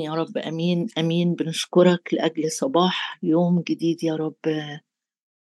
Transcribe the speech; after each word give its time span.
يا 0.00 0.14
رب 0.14 0.38
آمين 0.38 0.86
آمين. 0.98 1.34
بنشكرك 1.34 2.14
لأجل 2.14 2.50
صباح 2.52 3.18
يوم 3.22 3.62
جديد 3.68 4.04
يا 4.04 4.16
رب. 4.16 4.36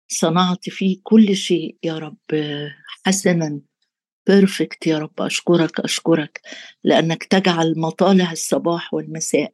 صنعت 0.08 0.71
فيه 0.71 1.00
كل 1.02 1.36
شيء 1.36 1.76
يا 1.82 1.98
رب. 1.98 2.17
حسنا 3.06 3.61
بيرفكت 4.26 4.87
يا 4.87 4.98
رب. 4.98 5.21
أشكرك 5.21 5.80
أشكرك. 5.80 6.40
لأنك 6.84 7.24
تجعل 7.24 7.74
مطالع 7.76 8.32
الصباح 8.32 8.95
والمساء 8.95 9.53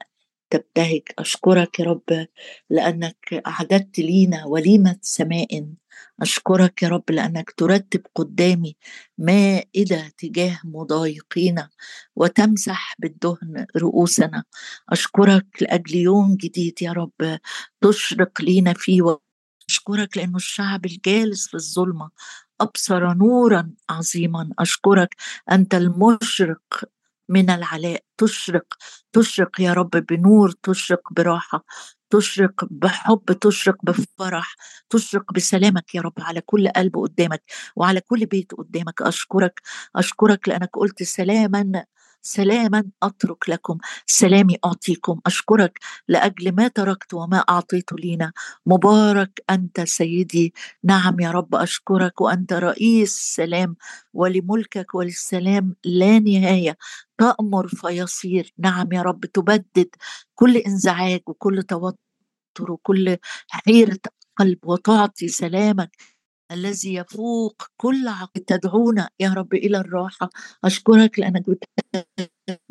تبتهج 0.55 1.03
أشكرك 1.19 1.81
يا 1.81 1.85
رب 1.85 2.27
لأنك 2.71 3.43
أعددت 3.47 3.99
لينا 3.99 4.45
وليمة 4.45 4.97
سماء. 5.03 5.67
أشكرك 6.23 6.83
يا 6.83 6.89
رب 6.89 7.11
لأنك 7.11 7.51
ترتب 7.51 8.03
قدامي 8.15 8.77
مائدة 9.19 10.09
تجاه 10.19 10.61
مضايقينا 10.65 11.71
وتمسح 12.17 12.95
بالدهن 12.99 13.67
رؤوسنا. 13.77 14.45
أشكرك 14.91 15.47
لأجل 15.61 15.95
يوم 15.97 16.37
جديد 16.37 16.83
يا 16.83 16.93
رب 16.93 17.39
تشرق 17.81 18.43
لينا 18.43 18.73
فيه 18.77 19.19
أشكرك 19.69 20.17
لأنه 20.17 20.37
الشعب 20.37 20.87
الجالس 20.87 21.49
في 21.49 21.55
الظلمة 21.55 22.11
أبصر 22.61 23.15
نورا 23.15 23.71
عظيما. 23.91 24.51
أشكرك 24.59 25.15
أنت 25.53 25.75
المشرق 25.75 26.85
من 27.29 27.51
العلاء. 27.51 28.01
تشرق 28.19 28.65
تشرق 29.13 29.61
يا 29.61 29.73
رب 29.73 29.91
بنور 29.91 30.53
تشرق 30.63 31.13
براحة 31.13 31.65
تشرق 32.11 32.65
بحب 32.71 33.25
تشرق 33.41 33.77
بفرح 33.85 34.57
تشرق 34.91 35.33
بسلامك 35.33 35.95
يا 35.95 36.01
رب 36.01 36.13
على 36.19 36.41
كل 36.41 36.69
قلب 36.69 36.97
قدامك 36.97 37.43
وعلى 37.77 38.01
كل 38.01 38.27
بيت 38.27 38.53
قدامك. 38.55 39.03
أشكرك 39.03 39.61
أشكرك 39.97 40.49
لأنك 40.49 40.71
قلت 40.77 41.03
سلاما 41.03 41.85
سلاما 42.27 42.85
أترك 43.03 43.49
لكم 43.49 43.79
سلامي 44.07 44.57
أعطيكم 44.65 45.21
أشكرك 45.27 45.79
لأجل 46.09 46.53
ما 46.55 46.69
تركت 46.69 47.15
وما 47.15 47.39
أعطيت 47.39 47.93
لينا. 47.93 48.33
مبارك 48.67 49.43
أنت 49.51 49.81
سيدي 49.81 50.55
نعم 50.85 51.21
يا 51.21 51.31
رب 51.31 51.55
أشكرك 51.55 52.21
وأنت 52.21 52.53
رئيس 52.53 53.13
سلام 53.37 53.77
ولملكك 54.15 54.95
وللسلام 54.95 55.77
لا 55.85 56.19
نهاية. 56.19 56.77
تأمر 57.19 57.69
فيصير 57.69 58.53
نعم 58.59 58.89
يا 58.93 59.03
رب 59.03 59.27
تبدد 59.27 59.89
كل 60.35 60.57
انزعاج 60.57 61.21
وكل 61.27 61.63
توتر 61.63 61.97
وكل 62.73 63.17
حيرة 63.49 63.99
قلب 64.39 64.59
وتعطي 64.65 65.29
سلامك 65.29 65.91
الذي 66.53 66.95
يفوق 66.95 67.63
كل 67.77 68.09
عقل. 68.09 68.41
تدعونا 68.41 69.11
يا 69.21 69.33
رب 69.33 69.55
إلى 69.55 69.79
الراحة. 69.79 70.31
أشكرك 70.65 71.19
لأنك 71.19 71.45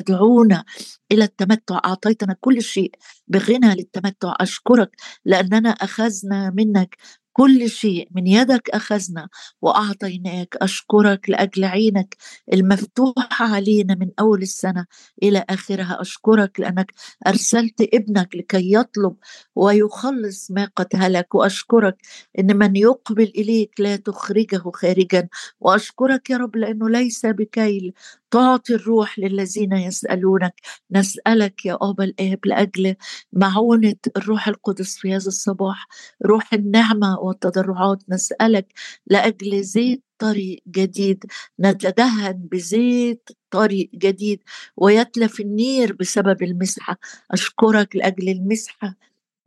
تدعونا 0.00 0.64
إلى 1.12 1.24
التمتع. 1.24 1.80
أعطيتنا 1.84 2.36
كل 2.40 2.62
شيء 2.62 2.92
بغنى 3.28 3.74
للتمتع. 3.74 4.34
أشكرك 4.40 4.96
لأننا 5.24 5.68
أخذنا 5.70 6.50
منك 6.50 6.96
كل 7.34 7.70
شيء 7.70 8.08
من 8.14 8.26
يدك 8.26 8.70
أخذنا 8.70 9.28
وأعطيناك. 9.62 10.56
أشكرك 10.62 11.30
لأجل 11.30 11.64
عينك 11.64 12.16
المفتوحة 12.52 13.46
علينا 13.54 13.94
من 13.94 14.10
أول 14.20 14.42
السنة 14.42 14.86
إلى 15.22 15.44
آخرها. 15.50 15.98
أشكرك 16.00 16.60
لأنك 16.60 16.92
أرسلت 17.26 17.80
ابنك 17.94 18.36
لكي 18.36 18.72
يطلب 18.74 19.16
ويخلص 19.56 20.50
ما 20.50 20.70
قد 20.76 20.88
هلك. 20.94 21.34
وأشكرك 21.34 21.96
إن 22.38 22.56
من 22.58 22.76
يقبل 22.76 23.32
إليك 23.36 23.72
لا 23.80 23.96
تخرجه 23.96 24.62
خارجا. 24.74 25.28
وأشكرك 25.60 26.30
يا 26.30 26.36
رب 26.36 26.56
لأنه 26.56 26.90
ليس 26.90 27.26
بكيل. 27.26 27.92
تعطي 28.34 28.74
الروح 28.74 29.18
للذين 29.18 29.72
يسألونك. 29.72 30.54
نسألك 30.90 31.66
يا 31.66 31.78
أبا 31.82 32.04
الآب 32.04 32.38
لأجل 32.46 32.96
معونة 33.32 33.96
الروح 34.16 34.48
القدس 34.48 34.96
في 34.96 35.08
هذا 35.10 35.26
الصباح 35.28 35.86
روح 36.26 36.54
النعمة 36.54 37.18
والتضرعات. 37.18 38.02
نسألك 38.08 38.72
لأجل 39.06 39.62
زيت 39.62 40.02
طريق 40.18 40.62
جديد. 40.68 41.24
نتدهن 41.60 42.48
بزيت 42.52 43.28
طريق 43.50 43.90
جديد 43.94 44.42
ويتلف 44.76 45.40
النير 45.40 45.92
بسبب 45.92 46.42
المسحة. 46.42 46.98
أشكرك 47.30 47.96
لأجل 47.96 48.28
المسحة 48.28 48.94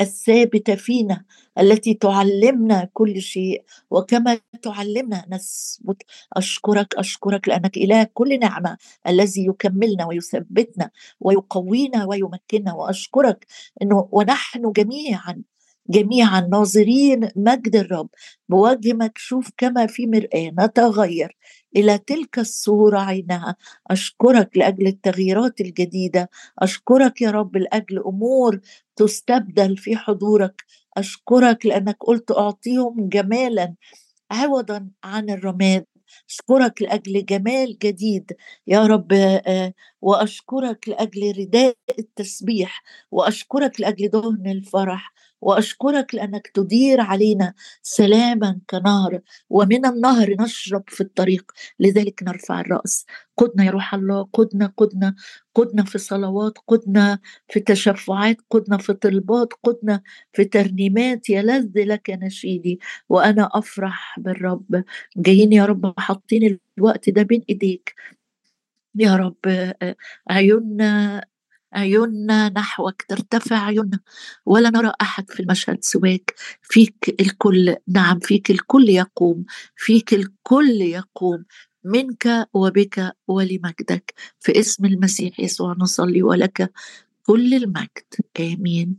الثابتة 0.02 0.76
فينا 0.76 1.26
التي 1.60 1.94
تعلمنا 1.94 2.90
كل 2.94 3.22
شيء. 3.22 3.64
وكما 3.92 4.40
تعلمنا 4.62 5.26
نثبت 5.30 6.04
أشكرك 6.34 6.96
أشكرك 6.96 7.48
لأنك 7.48 7.78
إله 7.78 8.04
كل 8.14 8.40
نعمة 8.40 8.78
الذي 9.08 9.46
يكملنا 9.46 10.06
ويثبتنا 10.08 10.92
ويقوينا 11.20 12.06
ويمكننا. 12.06 12.74
وأشكرك 12.74 13.46
إنه 13.82 14.10
ونحن 14.12 14.72
جميعا 14.72 15.44
جميعا 15.90 16.42
ناظرين 16.42 17.30
مجد 17.36 17.76
الرب 17.76 18.10
بوجه 18.50 18.94
مكشوف 18.94 19.50
كما 19.58 19.88
في 19.88 20.08
مرآة 20.08 20.52
نتغير 20.60 21.38
إلى 21.76 21.98
تلك 21.98 22.40
الصورة 22.40 23.00
عينها. 23.00 23.56
أشكرك 23.92 24.58
لأجل 24.58 24.88
التغييرات 24.88 25.62
الجديدة. 25.62 26.30
أشكرك 26.60 27.22
يا 27.22 27.32
رب 27.32 27.58
لأجل 27.58 28.00
أمور 28.00 28.60
تستبدل 28.96 29.78
في 29.78 29.96
حضورك. 29.98 30.64
أشكرك 30.98 31.66
لأنك 31.66 31.98
قلت 32.00 32.32
أعطيهم 32.32 33.10
جمالا 33.10 33.76
عوضا 34.32 34.90
عن 35.04 35.30
الرماد. 35.30 35.86
أشكرك 36.30 36.82
لأجل 36.82 37.26
جمال 37.26 37.78
جديد 37.80 38.32
يا 38.68 38.86
رب 38.88 39.14
آه، 39.14 39.74
وأشكرك 40.02 40.90
لأجل 40.90 41.34
رداء 41.40 41.76
التسبيح. 42.00 42.84
وأشكرك 43.12 43.82
لأجل 43.82 44.08
دهن 44.10 44.48
الفرح. 44.48 45.14
وأشكرك 45.42 46.16
لأنك 46.16 46.48
تدير 46.48 47.02
علينا 47.02 47.54
سلاما 47.82 48.60
كنهر 48.70 49.22
ومن 49.50 49.86
النهر 49.86 50.36
نشرب 50.40 50.84
في 50.88 51.02
الطريق. 51.02 51.52
لذلك 51.80 52.24
نرفع 52.24 52.60
الرأس. 52.62 53.06
قدنا 53.38 53.66
يا 53.66 53.72
روح 53.72 53.94
الله 53.94 54.28
قدنا 54.34 54.74
قدنا. 54.78 55.16
قدنا 55.56 55.84
في 55.84 55.98
صلوات 55.98 56.58
قدنا 56.68 57.20
في 57.50 57.60
تشفعات 57.60 58.38
قدنا 58.50 58.78
في 58.78 58.94
طلبات 58.94 59.54
قدنا 59.64 60.02
في 60.34 60.46
ترنيمات 60.46 61.30
يلذ 61.30 61.72
لك 61.76 62.10
نشيدي 62.10 62.80
وأنا 63.10 63.50
أفرح 63.54 64.20
بالرب. 64.20 64.84
جايين 65.18 65.54
يا 65.54 65.66
رب 65.66 65.94
حاطين 66.00 66.60
الوقت 66.78 67.10
ده 67.10 67.24
بين 67.24 67.44
إيديك. 67.50 67.96
يا 68.96 69.16
رب 69.16 69.36
آه، 69.48 69.96
عيوننا 70.30 71.24
عيوننا 71.74 72.50
نحوك 72.50 73.02
ترتفع 73.02 73.58
عيوننا 73.66 74.00
ولا 74.46 74.70
نرى 74.70 74.92
أحد 75.02 75.30
في 75.32 75.40
المشهد 75.40 75.78
سواك. 75.84 76.36
فيك 76.62 77.16
الكل 77.22 77.76
نعم 77.88 78.20
فيك 78.20 78.52
الكل 78.52 78.90
يقوم 78.90 79.46
فيك 79.76 80.14
الكل 80.14 80.82
يقوم 80.82 81.46
منك 81.84 82.48
وبك 82.54 83.14
ولمجدك. 83.28 84.14
في 84.40 84.60
اسم 84.60 84.86
المسيح 84.86 85.40
يسوع 85.40 85.76
نصلي 85.80 86.24
ولك 86.24 86.72
كل 87.24 87.54
المجد. 87.54 88.08
آمين. 88.40 88.98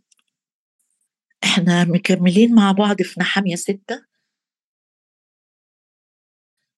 إحنا 1.44 1.84
مكملين 1.84 2.54
مع 2.54 2.72
بعض 2.72 3.02
في 3.02 3.20
نحامية 3.20 3.56
ستة. 3.56 4.07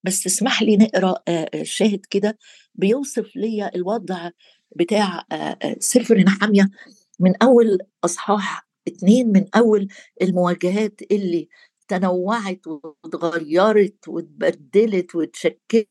بس 0.05 0.27
اسمح 0.27 0.63
لي 0.63 0.77
نقرأ 0.77 1.15
آه، 1.29 1.51
آه، 1.55 1.63
شاهد 1.63 2.07
كده 2.11 2.39
بيوصف 2.75 3.37
لي 3.37 3.71
الوضع 3.75 4.31
بتاع 4.77 5.25
سفر 5.79 6.19
نحامية 6.19 6.71
من 7.21 7.43
أول 7.43 7.79
أصحاح 8.05 8.69
اتنين 8.89 9.29
من 9.33 9.47
أول 9.57 9.89
المواجهات 10.23 11.01
اللي 11.11 11.49
تنوعت 11.89 12.61
وتغيرت 12.67 14.09
وتبدلت 14.09 15.15
وتشكلت 15.15 15.89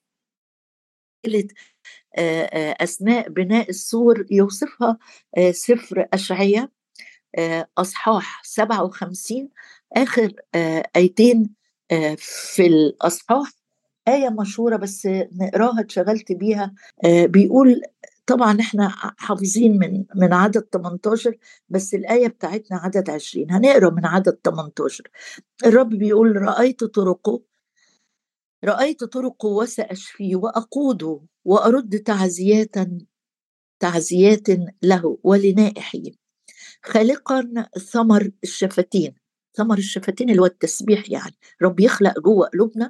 أثناء 2.82 3.30
بناء 3.30 3.70
السور 3.70 4.26
يوصفها 4.32 4.98
سفر 5.52 6.08
أشعية 6.14 6.72
أصحاح 7.78 8.42
57 8.44 9.50
آخر 9.94 10.34
آيتين 10.96 11.56
في 12.18 12.66
الأصحاح 12.66 13.59
آية 14.08 14.30
مشهورة 14.30 14.76
بس 14.78 15.06
نقراها 15.42 15.80
اتشغلت 15.82 16.32
بيها. 16.32 16.74
بيقول 17.06 17.82
طبعا 18.28 18.60
إحنا 18.60 18.90
حافظين 19.18 19.80
من 19.80 20.06
من 20.16 20.34
عدد 20.34 20.62
18 20.74 21.38
بس 21.70 21.94
الآية 21.94 22.28
بتاعتنا 22.28 22.78
عدد 22.78 23.10
20 23.10 23.52
هنقرا 23.52 23.90
من 23.90 24.06
عدد 24.06 24.38
18 24.46 25.04
الرب 25.66 25.90
بيقول 25.90 26.36
رأيت 26.42 26.84
طرقه 26.84 27.42
رأيت 28.66 29.04
طرقه 29.04 29.48
وسأشفيه 29.48 30.36
وأقوده 30.36 31.22
وأرد 31.46 32.00
تعزيات 32.00 32.76
تعزيات 33.80 34.48
له 34.84 35.18
ولنائحه 35.24 36.00
خالقا 36.86 37.68
ثمر 37.92 38.32
الشفتين. 38.44 39.16
ثمر 39.58 39.78
الشفتين 39.78 40.30
اللي 40.30 40.42
هو 40.42 40.46
التسبيح 40.46 41.10
يعني. 41.10 41.36
رب 41.62 41.80
يخلق 41.80 42.20
جوه 42.20 42.48
قلوبنا. 42.48 42.90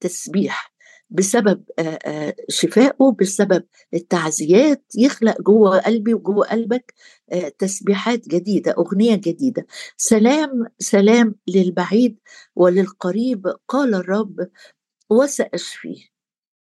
تسبيح 0.00 0.72
بسبب 1.10 1.64
شفائه 2.48 3.16
بسبب 3.20 3.64
التعزيات 3.94 4.84
يخلق 4.96 5.42
جوه 5.42 5.78
قلبي 5.78 6.14
وجوه 6.14 6.46
قلبك 6.46 6.94
تسبيحات 7.58 8.28
جديدة 8.28 8.74
أغنية 8.78 9.14
جديدة. 9.16 9.66
سلام 9.96 10.64
سلام 10.78 11.34
للبعيد 11.48 12.18
وللقريب 12.56 13.46
قال 13.68 13.94
الرب 13.94 14.48
وسأشفيه 15.10 16.04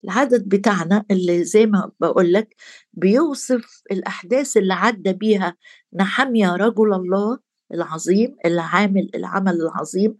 العدد 0.04 0.48
بتاعنا 0.48 1.04
اللي 1.10 1.44
زي 1.44 1.66
ما 1.66 1.90
بقول 2.00 2.32
لك 2.32 2.54
بيوصف 2.92 3.82
الأحداث 3.90 4.56
اللي 4.56 4.74
عدى 4.74 5.12
بيها 5.12 5.56
نحميا 5.94 6.56
رجل 6.56 6.94
الله 6.94 7.38
العظيم 7.74 8.36
اللي 8.44 8.60
عامل 8.62 9.10
العمل 9.14 9.54
العظيم. 9.54 10.16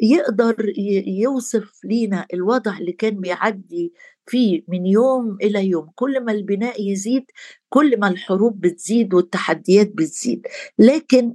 يقدر 0.00 0.72
يوصف 1.06 1.80
لينا 1.84 2.26
الوضع 2.34 2.78
اللي 2.78 2.92
كان 2.92 3.20
بيعدي 3.20 3.92
فيه 4.26 4.62
من 4.68 4.86
يوم 4.86 5.36
إلى 5.42 5.66
يوم. 5.68 5.90
كل 5.94 6.20
ما 6.24 6.32
البناء 6.32 6.82
يزيد 6.90 7.24
كل 7.68 8.00
ما 8.00 8.08
الحروب 8.08 8.60
بتزيد 8.60 9.14
والتحديات 9.14 9.88
بتزيد. 9.94 10.46
لكن 10.78 11.34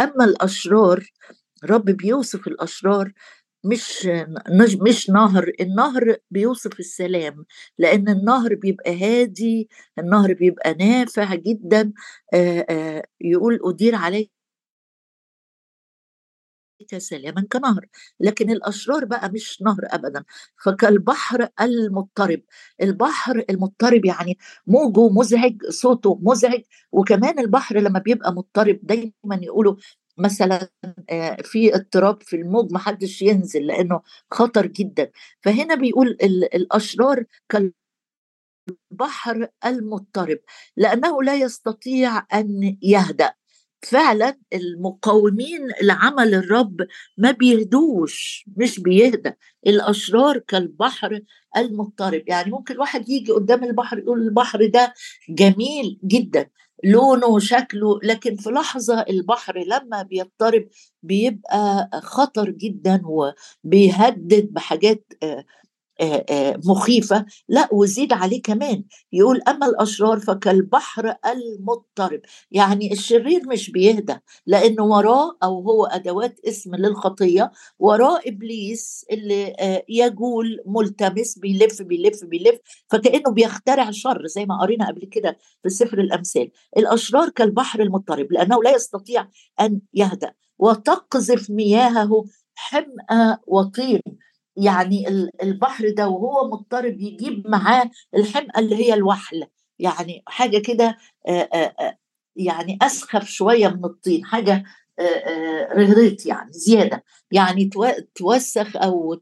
أما 0.00 0.24
الأشرار 0.24 1.06
رب 1.64 1.84
بيوصف 1.84 2.46
الأشرار 2.48 3.12
مش 3.64 4.08
مش 4.82 5.10
نهر. 5.10 5.52
النهر 5.60 6.16
بيوصف 6.30 6.80
السلام 6.80 7.44
لأن 7.78 8.08
النهر 8.08 8.54
بيبقى 8.54 8.96
هادي 9.04 9.68
النهر 9.98 10.34
بيبقى 10.34 10.74
نافع 10.74 11.34
جدا. 11.34 11.92
آآ 12.34 12.66
آآ 12.70 13.02
يقول 13.20 13.60
أدير 13.64 13.94
عليك 13.94 14.30
سلاما 16.98 17.46
كنهر 17.52 17.86
لكن 18.20 18.50
الأشرار 18.50 19.04
بقى 19.04 19.30
مش 19.30 19.62
نهر 19.62 19.80
ابدا 19.84 20.24
فكالبحر 20.64 21.48
المضطرب. 21.60 22.40
البحر 22.82 23.44
المضطرب 23.50 24.04
يعني 24.04 24.38
موجه 24.66 25.08
مزعج 25.08 25.56
صوته 25.68 26.18
مزعج 26.22 26.60
وكمان 26.92 27.38
البحر 27.38 27.78
لما 27.78 27.98
بيبقى 27.98 28.32
مضطرب 28.32 28.78
دايما 28.82 29.12
يقولوا 29.42 29.76
مثلا 30.18 30.68
آه، 31.10 31.36
في 31.42 31.74
اضطراب 31.74 32.22
في 32.22 32.36
الموج 32.36 32.72
محدش 32.72 33.22
ينزل 33.22 33.66
لأنه 33.66 34.00
خطر 34.30 34.66
جدا. 34.66 35.10
فهنا 35.42 35.74
بيقول 35.74 36.08
الأشرار 36.54 37.24
كالبحر 38.90 39.48
المضطرب 39.66 40.38
لأنه 40.76 41.22
لا 41.22 41.34
يستطيع 41.34 42.26
أن 42.34 42.78
يهدأ. 42.82 43.39
فعلا 43.82 44.36
المقاومين 44.54 45.60
لعمل 45.82 46.34
الرب 46.34 46.76
ما 47.18 47.30
بيهدوش 47.30 48.44
مش 48.56 48.80
بيهدى. 48.80 49.32
الأشرار 49.66 50.38
كالبحر 50.38 51.20
المضطرب. 51.56 52.22
يعني 52.26 52.50
ممكن 52.50 52.78
واحد 52.78 53.08
يجي 53.08 53.32
قدام 53.32 53.64
البحر 53.64 53.98
يقول 53.98 54.22
البحر 54.22 54.66
ده 54.66 54.94
جميل 55.28 55.98
جدا 56.04 56.50
لونه 56.84 57.26
وشكله 57.26 57.98
لكن 58.02 58.36
في 58.36 58.50
لحظة 58.50 59.00
البحر 59.00 59.58
لما 59.58 60.02
بيضطرب 60.02 60.68
بيبقى 61.02 61.90
خطر 62.02 62.50
جدا 62.50 63.02
وبيهدد 63.04 64.52
بحاجات 64.52 65.04
آه، 65.22 65.44
مخيفة 66.66 67.26
لا 67.48 67.68
وزيد 67.72 68.12
عليه 68.12 68.42
كمان. 68.42 68.84
يقول 69.12 69.42
أما 69.48 69.66
الأشرار 69.66 70.18
فكالبحر 70.20 71.14
المضطرب. 71.26 72.20
يعني 72.50 72.92
الشرير 72.92 73.42
مش 73.48 73.70
بيهدى 73.70 74.16
لأنه 74.46 74.84
وراه 74.84 75.36
أو 75.42 75.60
هو 75.60 75.84
أدوات 75.86 76.40
اسم 76.48 76.74
للخطية 76.74 77.50
وراه 77.78 78.20
إبليس 78.26 79.04
اللي 79.12 79.56
يجول 79.88 80.60
ملتمس 80.66 81.38
بيلف 81.38 81.82
بيلف 81.82 82.24
بيلف 82.24 82.58
فكأنه 82.90 83.30
بيخترع 83.32 83.90
شر 83.90 84.26
زي 84.26 84.46
ما 84.46 84.60
قرينا 84.60 84.86
قبل 84.88 85.04
كده 85.12 85.38
في 85.62 85.68
سفر 85.68 85.98
الأمثال. 86.00 86.50
الأشرار 86.76 87.28
كالبحر 87.28 87.80
المضطرب 87.82 88.32
لأنه 88.32 88.62
لا 88.62 88.74
يستطيع 88.74 89.28
أن 89.60 89.80
يهدأ. 89.94 90.32
وتقذف 90.58 91.50
مياهه 91.50 92.24
حمأة 92.54 93.38
وطين. 93.46 94.00
يعني 94.60 95.08
البحر 95.42 95.90
ده 95.90 96.08
وهو 96.08 96.48
مضطرب 96.50 97.00
يجيب 97.00 97.48
معاه 97.48 97.90
الحمقى 98.16 98.60
اللي 98.60 98.76
هي 98.76 98.94
الوحل 98.94 99.44
يعني 99.78 100.22
حاجة 100.26 100.58
كده 100.58 100.96
يعني 102.36 102.78
أسخف 102.82 103.24
شوية 103.28 103.68
من 103.68 103.84
الطين 103.84 104.24
حاجة 104.24 104.64
رغريت 105.76 106.26
يعني 106.26 106.52
زيادة 106.52 107.04
يعني 107.32 107.70
توسخ 108.14 108.76
أو 108.76 109.20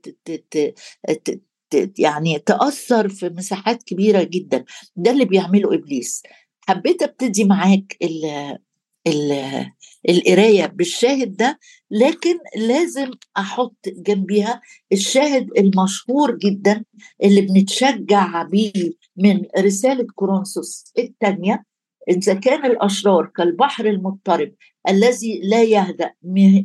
يعني 1.99 2.39
تأثر 2.39 3.09
في 3.09 3.29
مساحات 3.29 3.83
كبيرة 3.83 4.23
جدا 4.23 4.65
ده 4.97 5.11
اللي 5.11 5.25
بيعمله 5.25 5.75
إبليس. 5.75 6.23
حبيت 6.69 7.03
أبتدي 7.03 7.45
معاك 7.45 7.97
القراية 10.09 10.67
بالشاهد 10.67 11.37
ده 11.37 11.59
لكن 11.91 12.39
لازم 12.57 13.11
أحط 13.37 13.77
جنبيها 13.87 14.61
الشاهد 14.93 15.49
المشهور 15.59 16.37
جدا 16.37 16.85
اللي 17.25 17.41
بنتشجع 17.41 18.43
بيه 18.43 18.73
من 19.17 19.43
رسالة 19.59 20.07
كورنثوس 20.15 20.93
الثانية 20.99 21.65
إذا 22.09 22.35
كان 22.35 22.67
الأشرار 22.67 23.27
كالبحر 23.37 23.87
المضطرب 23.87 24.53
الذي 24.89 25.41
لا 25.45 25.63
يهدأ 25.63 26.13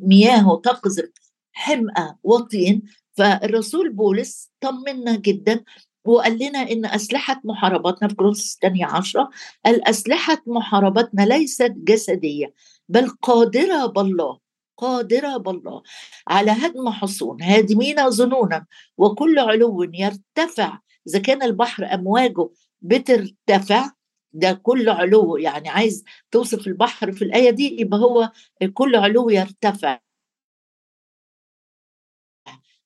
مياهه 0.08 0.62
تقذف 0.64 1.10
حمأة 1.52 2.18
وطين 2.24 2.82
فالرسول 3.18 3.94
بولس 3.94 4.52
طمنا 4.62 5.16
جدا 5.16 5.64
وقال 6.06 6.34
لنا 6.36 6.60
إن 6.72 6.86
أسلحة 6.86 7.42
محاربتنا 7.44 8.08
في 8.10 8.16
كورنثوس 8.16 8.54
الثانية 8.54 8.86
عشرة 8.86 9.30
الاسلحه 9.68 10.44
محاربتنا 10.48 11.22
ليست 11.22 11.74
جسدية 11.78 12.54
بل 12.90 13.10
قادرة 13.10 13.86
بالله 13.86 14.40
قادرة 14.78 15.38
بالله. 15.38 15.84
على 16.28 16.52
هدم 16.52 16.90
حصون 16.90 17.42
هادمين 17.42 18.10
ظنونا 18.10 18.66
وكل 18.98 19.40
علو 19.40 19.84
يرتفع. 19.94 20.80
إذا 21.08 21.20
كان 21.20 21.44
البحر 21.44 21.94
أمواجه 21.94 22.50
بترتفع 22.82 23.90
ده 24.34 24.54
كل 24.54 24.90
علو 24.90 25.38
يعني 25.38 25.70
عايز 25.70 26.04
توصف 26.32 26.68
البحر 26.68 27.12
في 27.12 27.22
الآية 27.24 27.50
دي 27.50 27.82
يبقى 27.82 28.00
هو 28.00 28.32
كل 28.74 28.96
علو 28.96 29.30
يرتفع. 29.30 30.00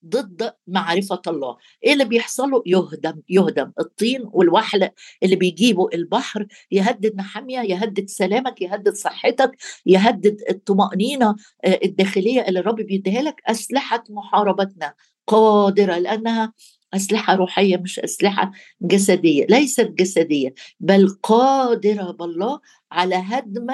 ضد 0.09 0.53
معرفة 0.67 1.21
الله. 1.27 1.57
إيه 1.83 1.93
اللي 1.93 2.05
بيحصله؟ 2.05 2.63
يهدم 2.65 3.21
يهدم. 3.29 3.71
الطين 3.79 4.21
والوحل 4.33 4.89
اللي 5.23 5.35
بيجيبه 5.35 5.89
البحر 5.93 6.47
يهدد 6.71 7.15
نحمية 7.15 7.59
يهدد 7.59 8.09
سلامك 8.09 8.61
يهدد 8.61 8.93
صحتك 8.93 9.51
يهدد 9.85 10.41
الطمأنينة 10.49 11.35
آه، 11.65 11.79
الداخلية 11.83 12.41
اللي 12.47 12.59
الرب 12.59 12.75
بيديها 12.75 13.21
لك 13.21 13.41
أسلحة 13.47 14.03
محاربتنا. 14.09 14.93
قادرة 15.27 15.97
لأنها 15.97 16.53
أسلحة 16.93 17.35
روحية 17.35 17.77
مش 17.77 17.99
أسلحة 17.99 18.51
جسدية 18.81 19.45
ليست 19.49 19.91
جسدية 19.91 20.53
بل 20.79 21.09
قادرة 21.23 22.11
بالله 22.11 22.59
على 22.91 23.15
هدم. 23.15 23.67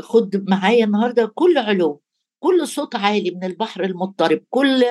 خد 0.00 0.44
معايا 0.50 0.84
النهارده 0.84 1.32
كل 1.34 1.58
علو 1.58 2.02
كل 2.40 2.68
صوت 2.68 2.96
عالي 2.96 3.30
من 3.30 3.44
البحر 3.44 3.84
المضطرب 3.84 4.40
كل 4.50 4.84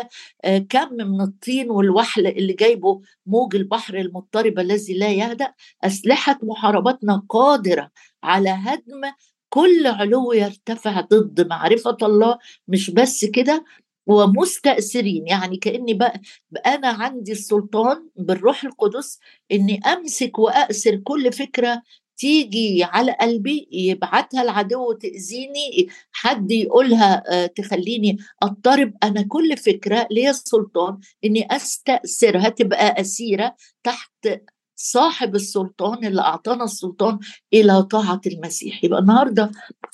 آه، 0.43 0.57
كم 0.57 0.93
من 0.93 1.21
الطين 1.21 1.71
والوحل 1.71 2.27
اللي 2.27 2.53
جايبه 2.53 3.01
موج 3.25 3.55
البحر 3.55 3.97
المضطرب 3.97 4.59
الذي 4.59 4.93
لا 4.93 5.11
يهدأ 5.11 5.53
أسلحة 5.83 6.39
محاربتنا 6.43 7.23
قادرة 7.29 7.91
على 8.23 8.49
هدم 8.49 9.01
كل 9.49 9.87
علو 9.87 10.33
يرتفع 10.33 11.01
ضد 11.01 11.47
معرفة 11.47 11.97
الله. 12.01 12.37
مش 12.67 12.89
بس 12.91 13.25
كده 13.25 13.65
ومستأثرين 14.07 15.27
يعني 15.27 15.57
كأني 15.57 15.93
بقى, 15.93 16.21
بقى 16.51 16.75
أنا 16.75 16.87
عندي 16.87 17.31
السلطان 17.31 18.09
بالروح 18.15 18.63
القدس 18.63 19.19
إني 19.51 19.79
أمسك 19.93 20.39
وأأسر 20.39 20.95
كل 20.95 21.31
فكرة 21.33 21.81
تيجي 22.19 22.83
على 22.83 23.11
قلبي 23.21 23.67
يبعتها 23.71 24.41
العدو 24.41 24.91
تأذيني 24.91 25.87
حد 26.11 26.51
يقولها 26.51 27.23
آه، 27.27 27.45
تخليني 27.45 28.17
أضطرب 28.43 28.93
أنا 29.03 29.21
كل 29.21 29.57
فكرة 29.57 30.07
ليا 30.11 30.29
السلطان 30.29 30.97
إني 31.25 31.47
أستأثرها 31.51 32.49
تبقى 32.49 33.01
أسيرة 33.01 33.55
تحت 33.83 34.27
صاحب 34.75 35.35
السلطان 35.35 36.05
اللي 36.05 36.21
أعطانا 36.21 36.63
السلطان 36.63 37.19
إلى 37.53 37.83
طاعة 37.83 38.21
المسيح. 38.27 38.83
يبقى 38.83 38.99
النهاردة 38.99 39.51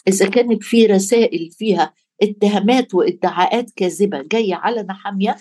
إذا 0.08 0.29
كانت 0.29 0.63
في 0.63 0.86
رسائل 0.86 1.51
فيها 1.51 1.94
اتهامات 2.22 2.94
وادعاءات 2.94 3.72
كاذبة 3.75 4.22
جاية 4.22 4.55
على 4.55 4.84
نحامية 4.84 5.38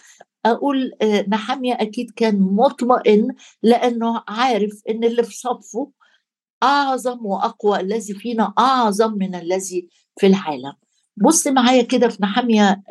أقول 0.47 0.93
آه، 1.03 1.25
نحامية 1.29 1.75
أكيد 1.75 2.11
كان 2.11 2.41
مطمئن 2.41 3.29
لأنه 3.63 4.23
عارف 4.29 4.83
إن 4.91 5.05
اللي 5.05 5.23
في 5.23 5.37
صفه 5.37 5.91
أعظم 6.65 7.27
وأقوى 7.27 7.81
الذي 7.81 8.15
فينا 8.15 8.53
أعظم 8.59 9.13
من 9.13 9.35
الذي 9.35 9.89
في 10.19 10.27
العالم. 10.27 10.73
بص 11.17 11.47
معايا 11.47 11.83
كده 11.83 12.09
في 12.09 12.19
نحمية 12.23 12.83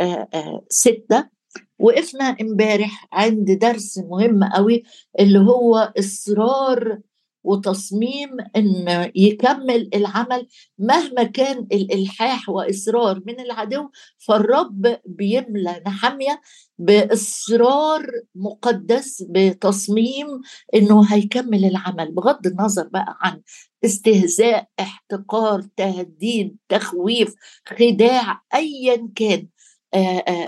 ستة. 0.70 1.34
وقفنا 1.80 2.36
امبارح 2.42 3.08
عند 3.14 3.52
درس 3.52 3.98
مهم 3.98 4.44
قوي 4.44 4.84
اللي 5.20 5.40
هو 5.40 5.94
إصرار 6.00 7.00
وتصميم 7.44 8.30
إن 8.56 9.12
يكمل 9.16 9.90
العمل 9.96 10.48
مهما 10.80 11.24
كان 11.24 11.68
الإلحاح 11.72 12.50
وإصرار 12.50 13.22
من 13.26 13.40
العدو 13.40 13.90
فالرب 14.18 14.98
بيملى 15.06 15.82
نحمية 15.88 16.42
بإصرار 16.78 18.06
مقدس 18.36 19.24
بتصميم 19.30 20.28
إنه 20.76 21.14
هيكمل 21.14 21.66
العمل 21.66 22.12
بغض 22.12 22.48
النظر 22.48 22.88
بقى 22.88 23.18
عن 23.22 23.42
استهزاء 23.86 24.68
احتقار 24.80 25.62
تهديد 25.78 26.58
تخويف 26.70 27.34
خداع 27.68 28.42
ايا 28.56 29.10
كان 29.16 29.48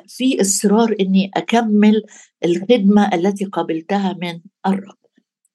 في 0.07 0.41
إصرار 0.41 0.95
إني 0.99 1.31
أكمل 1.35 2.03
الخدمة 2.45 3.09
التي 3.13 3.45
قبلتها 3.45 4.17
من 4.21 4.39
الرب. 4.67 5.04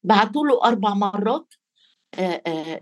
بعتوا 0.03 0.47
له 0.47 0.65
أربع 0.65 0.95
مرات 0.95 1.55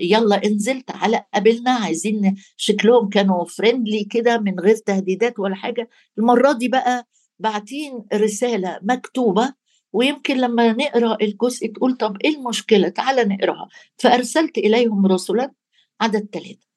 يلا 0.01 0.45
انزل 0.45 0.81
تعالى 0.83 1.25
قابلنا 1.35 1.71
عايزين 1.71 2.37
شكلهم 2.57 3.09
كانوا 3.09 3.45
فريندلي 3.45 4.05
كده 4.05 4.39
من 4.39 4.61
غير 4.61 4.77
تهديدات 4.77 5.39
ولا 5.39 5.55
حاجة. 5.55 5.89
المرة 6.19 6.53
دي 6.53 6.69
بقى 6.69 7.09
باعتين 7.39 8.05
رسالة 8.15 8.79
مكتوبة 8.83 9.55
ويمكن 9.93 10.37
لما 10.37 10.73
نقرأ 10.73 11.17
الجزء 11.23 11.67
تقول 11.73 11.97
طب 11.97 12.17
إيه 12.25 12.37
المشكلة؟ 12.37 12.89
تعالى 12.89 13.25
نقراها. 13.25 13.69
فأرسلت 13.99 14.59
إليهم 14.59 15.07
رسلا 15.07 15.53
عدد 16.01 16.29
ثلاثة 16.33 16.69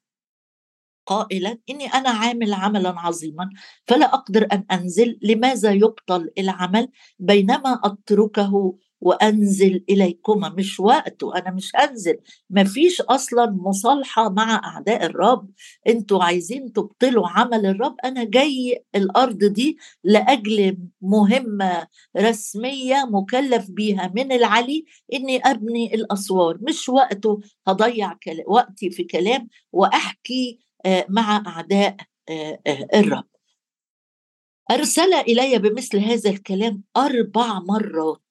قائلا 1.06 1.58
إني 1.70 1.86
أنا 1.86 2.08
عامل 2.10 2.54
عملا 2.54 3.00
عظيما 3.00 3.50
فلا 3.86 4.14
أقدر 4.14 4.48
أن 4.52 4.64
أنزل 4.70 5.18
لماذا 5.22 5.72
يبطل 5.72 6.30
العمل 6.38 6.88
بينما 7.18 7.80
أتركه 7.84 8.78
وأنزل 9.02 9.84
اليكما 9.90 10.48
مش 10.48 10.80
وقت 10.80 11.22
وأنا 11.22 11.50
مش 11.50 11.74
انزل 11.76 12.18
مفيش 12.50 13.00
أصلا 13.00 13.50
مصالحة 13.50 14.28
مع 14.30 14.54
أعداء 14.64 15.06
الرب. 15.06 15.50
أنتوا 15.88 16.24
عايزين 16.24 16.72
تبطلوا 16.72 17.28
عمل 17.28 17.66
الرب. 17.66 17.96
أنا 18.04 18.24
جاي 18.24 18.84
الأرض 18.94 19.38
دي 19.44 19.78
لأجل 20.04 20.78
مهمة 21.00 21.86
رسمية 22.18 23.04
مكلف 23.10 23.70
بيها 23.70 24.12
من 24.14 24.32
العلي 24.32 24.84
إني 25.14 25.38
أبني 25.38 25.94
الأسوار. 25.94 26.58
مش 26.62 26.88
وقته. 26.88 27.40
هضيع 27.68 28.16
وقتي 28.46 28.90
في 28.90 29.04
كلام 29.04 29.48
وأحكي 29.72 30.58
آه، 30.86 31.06
مع 31.08 31.42
أعداء 31.46 31.96
آه، 32.30 32.60
آه، 32.66 32.88
الرب. 32.94 33.24
أرسل 34.70 35.14
إلي 35.14 35.58
بمثل 35.58 35.98
هذا 35.98 36.30
الكلام 36.30 36.82
أربع 36.96 37.58
مرات. 37.58 38.21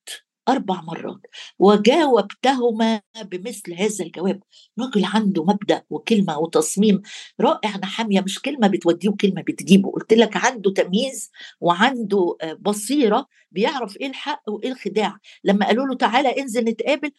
أربع 0.51 0.81
مرات 0.81 1.21
وجاوبتهما 1.59 3.01
بمثل 3.23 3.73
هذا 3.73 4.05
الجواب. 4.05 4.43
راجل 4.79 5.05
عنده 5.05 5.43
مبدأ 5.43 5.83
وكلمة 5.89 6.37
وتصميم 6.39 7.01
رائع 7.41 7.77
نحامية 7.77 8.21
مش 8.21 8.39
كلمة 8.41 8.67
بتوديه 8.67 9.09
وكلمة 9.09 9.41
بتجيبه. 9.41 9.91
قلت 9.91 10.13
لك 10.13 10.37
عنده 10.37 10.73
تمييز 10.73 11.31
وعنده 11.61 12.37
آه، 12.41 12.53
بصيرة 12.53 13.27
بيعرف 13.51 13.97
إيه 13.97 14.07
الحق 14.07 14.43
وإيه 14.49 14.71
الخداع. 14.71 15.17
لما 15.43 15.65
قالوا 15.65 15.87
له 15.87 15.95
تعالى 15.95 16.29
انزل 16.41 16.63
نتقابل 16.63 17.11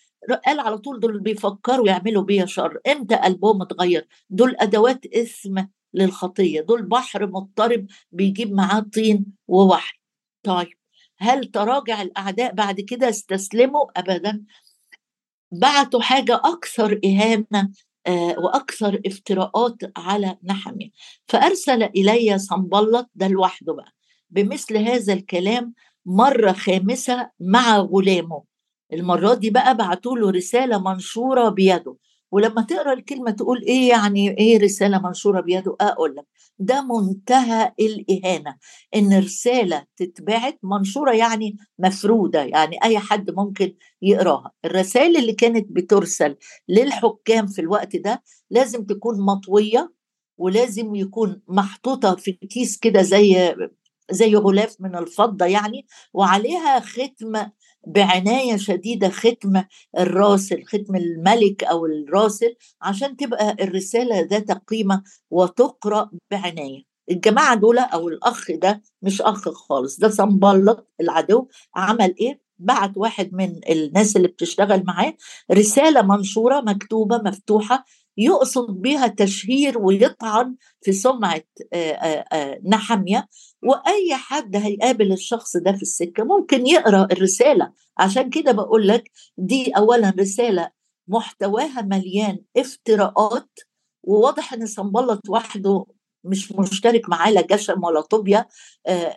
قال 0.47 0.61
على 0.61 0.79
طول 0.79 1.01
دول 1.01 1.21
بيفكروا 1.21 1.87
يعملوا 1.89 2.23
بيا 2.23 2.47
شر. 2.47 2.79
إمتى 2.87 3.15
قلبهم 3.15 3.63
اتغير؟ 3.63 4.09
دول 4.31 4.57
أدوات 4.59 5.07
اثم 5.07 5.63
للخطية. 5.95 6.61
دول 6.61 6.83
بحر 6.83 7.27
مضطرب 7.27 7.87
بيجيب 8.13 8.53
معاه 8.53 8.81
طين 8.81 9.27
ووحي. 9.49 9.99
طيب 10.43 10.82
هل 11.23 11.45
تراجع 11.45 12.03
الأعداء 12.03 12.55
بعد 12.55 12.81
كده 12.81 13.09
استسلموا؟ 13.09 13.85
ابدا. 13.97 14.45
بعتوا 15.53 16.01
حاجة 16.01 16.41
أكثر 16.45 17.01
إهانة 17.05 17.71
آه، 18.07 18.39
وأكثر 18.39 19.01
افتراءات 19.07 19.77
على 19.97 20.39
نحمي. 20.45 20.93
فأرسل 21.29 21.83
إلي 21.83 22.39
صنبلط 22.39 23.11
ده 23.15 23.29
لوحده 23.29 23.75
بقى 23.75 23.93
بمثل 24.31 24.77
هذا 24.77 25.13
الكلام 25.13 25.75
مرة 26.07 26.53
خامسة 26.53 27.31
مع 27.41 27.77
غلامه. 27.79 28.43
المرة 28.93 29.35
دي 29.35 29.51
بقى 29.51 29.77
بعتوا 29.77 30.17
له 30.17 30.31
رسالة 30.31 30.79
منشورة 30.79 31.49
بيده. 31.49 31.97
ولما 32.33 32.63
تقرأ 32.63 32.93
الكلمة 32.93 33.31
تقول 33.31 33.63
إيه 33.63 33.89
يعني 33.89 34.39
إيه 34.39 34.59
رسالة 34.59 34.99
منشورة 35.03 35.41
بيده؟ 35.41 35.77
أقول 35.81 36.15
لك 36.17 36.27
ده 36.59 36.83
منتهى 36.83 37.73
الإهانة 37.81 38.57
إن 38.97 39.19
رسالة 39.19 39.85
تتبعت 39.97 40.59
منشورة 40.63 41.13
يعني 41.13 41.57
مفرودة 41.79 42.43
يعني 42.43 42.77
أي 42.85 42.99
حد 42.99 43.31
ممكن 43.31 43.75
يقراها. 44.03 44.53
الرسائل 44.65 45.17
اللي 45.17 45.33
كانت 45.33 45.67
بترسل 45.71 46.37
للحكام 46.69 47.47
في 47.47 47.61
الوقت 47.61 47.97
ده 47.97 48.23
لازم 48.51 48.85
تكون 48.85 49.21
مطوية 49.21 49.93
ولازم 50.39 50.95
يكون 50.95 51.43
محطوطة 51.49 52.15
في 52.15 52.33
كيس 52.33 52.77
كده 52.79 53.03
زي 53.03 53.55
زي 54.11 54.37
غلاف 54.37 54.77
من 54.81 54.97
الفضة 54.97 55.47
يعني 55.47 55.87
وعليها 56.15 56.81
ختم 56.81 57.33
بعناية 57.87 58.57
شديدة 58.57 59.09
ختم 59.09 59.63
الراسل 59.99 60.65
ختم 60.65 60.97
الملك 60.97 61.65
أو 61.65 61.87
الراسل 61.87 62.55
عشان 62.83 63.17
تبقى 63.17 63.57
الرسالة 63.61 64.21
ذات 64.21 64.51
قيمة 64.51 65.03
وتقرأ 65.31 66.11
بعناية 66.31 66.83
الجماعة 67.11 67.55
دول 67.55 67.79
أو 67.79 68.09
الأخ 68.09 68.51
ده 68.51 68.83
مش 69.03 69.23
أخ 69.23 69.49
خالص 69.49 69.99
ده 69.99 70.09
صنبلط 70.09 70.89
العدو 71.01 71.49
عمل 71.77 72.15
إيه؟ 72.21 72.43
بعت 72.59 72.93
واحد 72.97 73.31
من 73.33 73.61
الناس 73.71 74.17
اللي 74.17 74.29
بتشتغل 74.29 74.85
معاه 74.87 75.15
رسالة 75.53 76.03
منشورة 76.03 76.61
مكتوبة 76.61 77.19
مفتوحة 77.19 77.85
يقصد 78.17 78.67
بها 78.71 79.07
تشهير 79.07 79.79
ويطعن 79.79 80.57
في 80.81 80.93
سمعة 80.93 81.43
نحمية. 82.69 83.29
وأي 83.63 84.15
حد 84.15 84.57
هيقابل 84.57 85.13
الشخص 85.13 85.57
ده 85.57 85.73
في 85.73 85.83
السكة 85.83 86.25
ممكن 86.25 86.67
يقرأ 86.67 87.09
الرسالة. 87.13 87.73
عشان 87.99 88.31
كده 88.31 88.53
بقول 88.53 88.89
لك 88.89 89.11
دي 89.39 89.71
أولا 89.77 90.15
رسالة 90.19 90.71
محتواها 91.09 91.83
مليان 91.83 92.39
افتراءات. 92.57 93.59
وواضح 94.05 94.53
إن 94.53 94.67
صنبلط 94.67 95.29
وحده 95.29 95.87
مش 96.25 96.53
مشترك 96.53 97.09
معاه 97.09 97.31
لا 97.31 97.41
جشم 97.41 97.85
ولا 97.85 98.01
طوبيا 98.01 98.47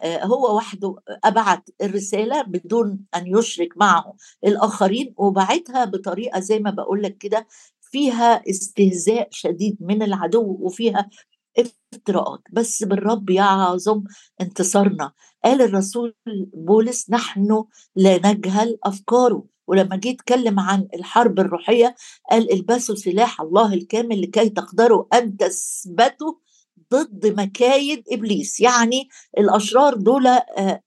هو 0.04 0.56
وحده 0.58 0.96
أبعت 1.24 1.70
الرسالة 1.82 2.42
بدون 2.42 3.00
أن 3.16 3.38
يشرك 3.38 3.78
معه 3.78 4.16
الآخرين. 4.46 5.14
وبعتها 5.18 5.86
بطريقة 5.86 6.40
زي 6.40 6.60
ما 6.60 6.70
بقول 6.72 7.04
لك 7.04 7.18
كده 7.18 7.48
فيها 7.96 8.44
استهزاء 8.50 9.28
شديد 9.32 9.78
من 9.80 10.04
العدو 10.04 10.58
وفيها 10.60 11.10
افتراءات. 11.58 12.40
بس 12.52 12.84
بالرب 12.84 13.30
يعظم 13.30 14.04
انتصارنا. 14.42 15.12
قال 15.44 15.62
الرسول 15.62 16.16
بولس 16.54 17.10
نحن 17.10 17.64
لا 17.96 18.32
نجهل 18.32 18.78
أفكاره. 18.84 19.46
ولما 19.68 19.96
جه 19.96 20.08
يتكلم 20.08 20.60
عن 20.60 20.88
الحرب 20.94 21.40
الروحية 21.40 21.96
قال 22.32 22.54
البسوا 22.54 22.96
سلاح 22.96 23.42
الله 23.42 23.74
الكامل 23.74 24.22
لكي 24.22 24.50
تقدروا 24.50 25.18
أن 25.18 25.38
تثبتوا 25.38 26.34
ضد 26.94 27.34
مكايد 27.42 28.04
إبليس. 28.12 28.60
يعني 28.60 29.08
الأشرار 29.38 29.94
دول 29.94 30.28
آه، 30.28 30.82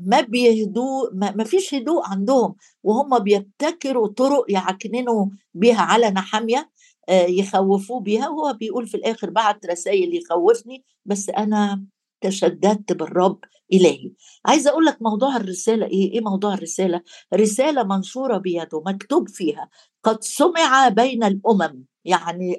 ما 0.00 0.20
بيهدوا 0.20 1.10
ما 1.12 1.44
فيش 1.44 1.74
هدوء 1.74 2.02
عندهم 2.06 2.54
وهم 2.82 3.18
بيبتكروا 3.18 4.08
طرق 4.08 4.44
يعكننوا 4.48 5.26
بها 5.54 5.80
على 5.80 6.10
نحامية 6.10 6.70
يخوفوه 7.10 8.00
بها 8.00 8.28
وهو 8.28 8.52
بيقول 8.52 8.86
في 8.86 8.96
الآخر 8.96 9.30
بعت 9.30 9.66
رسائل 9.66 10.14
يخوفني 10.14 10.84
بس 11.04 11.28
أنا 11.30 11.84
تشددت 12.20 12.92
بالرب 12.92 13.38
إلهي. 13.72 14.12
عايزة 14.46 14.70
أقول 14.70 14.84
لك 14.84 15.02
موضوع 15.02 15.36
الرسالة 15.36 15.86
إيه؟ 15.86 16.12
إيه 16.12 16.20
موضوع 16.20 16.54
الرسالة؟ 16.54 17.00
رسالة 17.34 17.82
منشورة 17.82 18.38
بيده 18.38 18.82
مكتوب 18.86 19.28
فيها 19.28 19.68
قد 20.04 20.24
سمع 20.24 20.88
بين 20.88 21.24
الأمم 21.24 21.84
يعني 22.06 22.58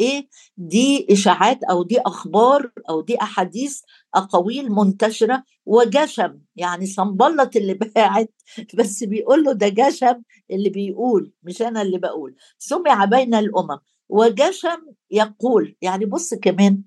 إيه؟ 0.00 0.28
دي 0.56 1.06
إشاعات 1.10 1.64
أو 1.64 1.82
دي 1.82 2.00
أخبار 2.00 2.70
أو 2.90 3.00
دي 3.00 3.22
أحاديث 3.22 3.80
أقاويل 4.14 4.72
منتشرة 4.72 5.44
وجشم. 5.66 6.40
يعني 6.56 6.86
صنبلط 6.86 7.56
اللي 7.56 7.74
باعت 7.74 8.32
بس 8.74 9.04
بيقول 9.04 9.44
له 9.44 9.52
ده 9.52 9.68
جشم 9.68 10.22
اللي 10.50 10.70
بيقول 10.70 11.32
مش 11.42 11.62
أنا 11.62 11.82
اللي 11.82 11.98
بقول. 11.98 12.36
سمع 12.58 13.04
بين 13.04 13.34
الأمم 13.34 13.78
وجشم 14.08 14.86
يقول 15.10 15.76
يعني 15.82 16.04
بص 16.04 16.34
كمان 16.34 16.82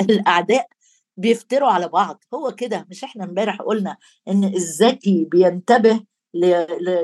الأعداء 0.00 0.66
بيفتروا 1.16 1.68
على 1.70 1.88
بعض. 1.88 2.24
هو 2.34 2.52
كده 2.52 2.86
مش 2.90 3.04
إحنا 3.04 3.24
امبارح 3.24 3.56
قلنا 3.62 3.96
إن 4.28 4.44
الذكي 4.44 5.24
بينتبه 5.24 6.04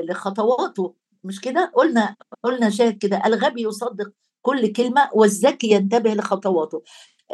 لخطواته. 0.09 0.95
مش 1.23 1.41
كده؟ 1.41 1.71
قلنا 1.75 2.15
قلنا 2.43 2.69
شاهد 2.69 2.97
كده 2.97 3.21
الغبي 3.25 3.61
يصدق 3.63 4.11
كل 4.47 4.71
كلمة 4.73 5.09
والذكي 5.13 5.71
ينتبه 5.71 6.13
لخطواته. 6.13 6.81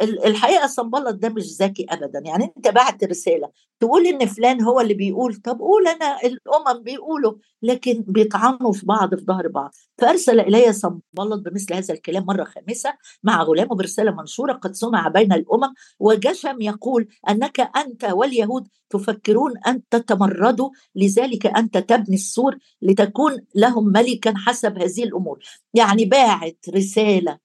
الحقيقة 0.02 0.66
صنبلط 0.66 1.14
ده 1.14 1.28
مش 1.28 1.62
ذكي 1.62 1.86
ابدا. 1.90 2.22
يعني 2.24 2.52
أنت 2.56 2.68
بعت 2.68 3.04
رسالة 3.04 3.50
تقول 3.80 4.06
إن 4.06 4.26
فلان 4.26 4.62
هو 4.62 4.80
اللي 4.80 4.94
بيقول 4.94 5.34
طب 5.34 5.58
قول 5.58 5.88
أنا 5.88 6.18
الأمم 6.24 6.82
بيقولوا 6.82 7.34
لكن 7.62 8.04
بيطعنوا 8.08 8.72
في 8.72 8.86
بعض 8.86 9.14
في 9.14 9.24
ظهر 9.24 9.48
بعض. 9.48 9.74
فأرسل 9.98 10.40
إلي 10.40 10.72
صنبلط 10.72 11.40
بمثل 11.44 11.74
هذا 11.74 11.94
الكلام 11.94 12.26
مرة 12.26 12.44
خامسة 12.44 12.94
مع 13.22 13.42
غلامه 13.42 13.74
برسالة 13.74 14.10
منشورة 14.10 14.52
قد 14.52 14.74
سمع 14.74 15.08
بين 15.08 15.32
الأمم 15.32 15.74
وجشم 15.98 16.60
يقول 16.60 17.08
أنك 17.28 17.60
أنت 17.76 18.04
واليهود 18.04 18.68
تفكرون 18.90 19.52
أن 19.66 19.82
تتمردوا 19.90 20.70
لذلك 20.96 21.46
أنت 21.46 21.78
تبني 21.78 22.14
السور 22.16 22.58
لتكون 22.82 23.36
لهم 23.54 23.84
ملكا 23.84 24.34
حسب 24.36 24.78
هذه 24.78 25.04
الأمور. 25.04 25.38
يعني 25.74 26.04
باعت 26.04 26.58
رسالة 26.74 27.38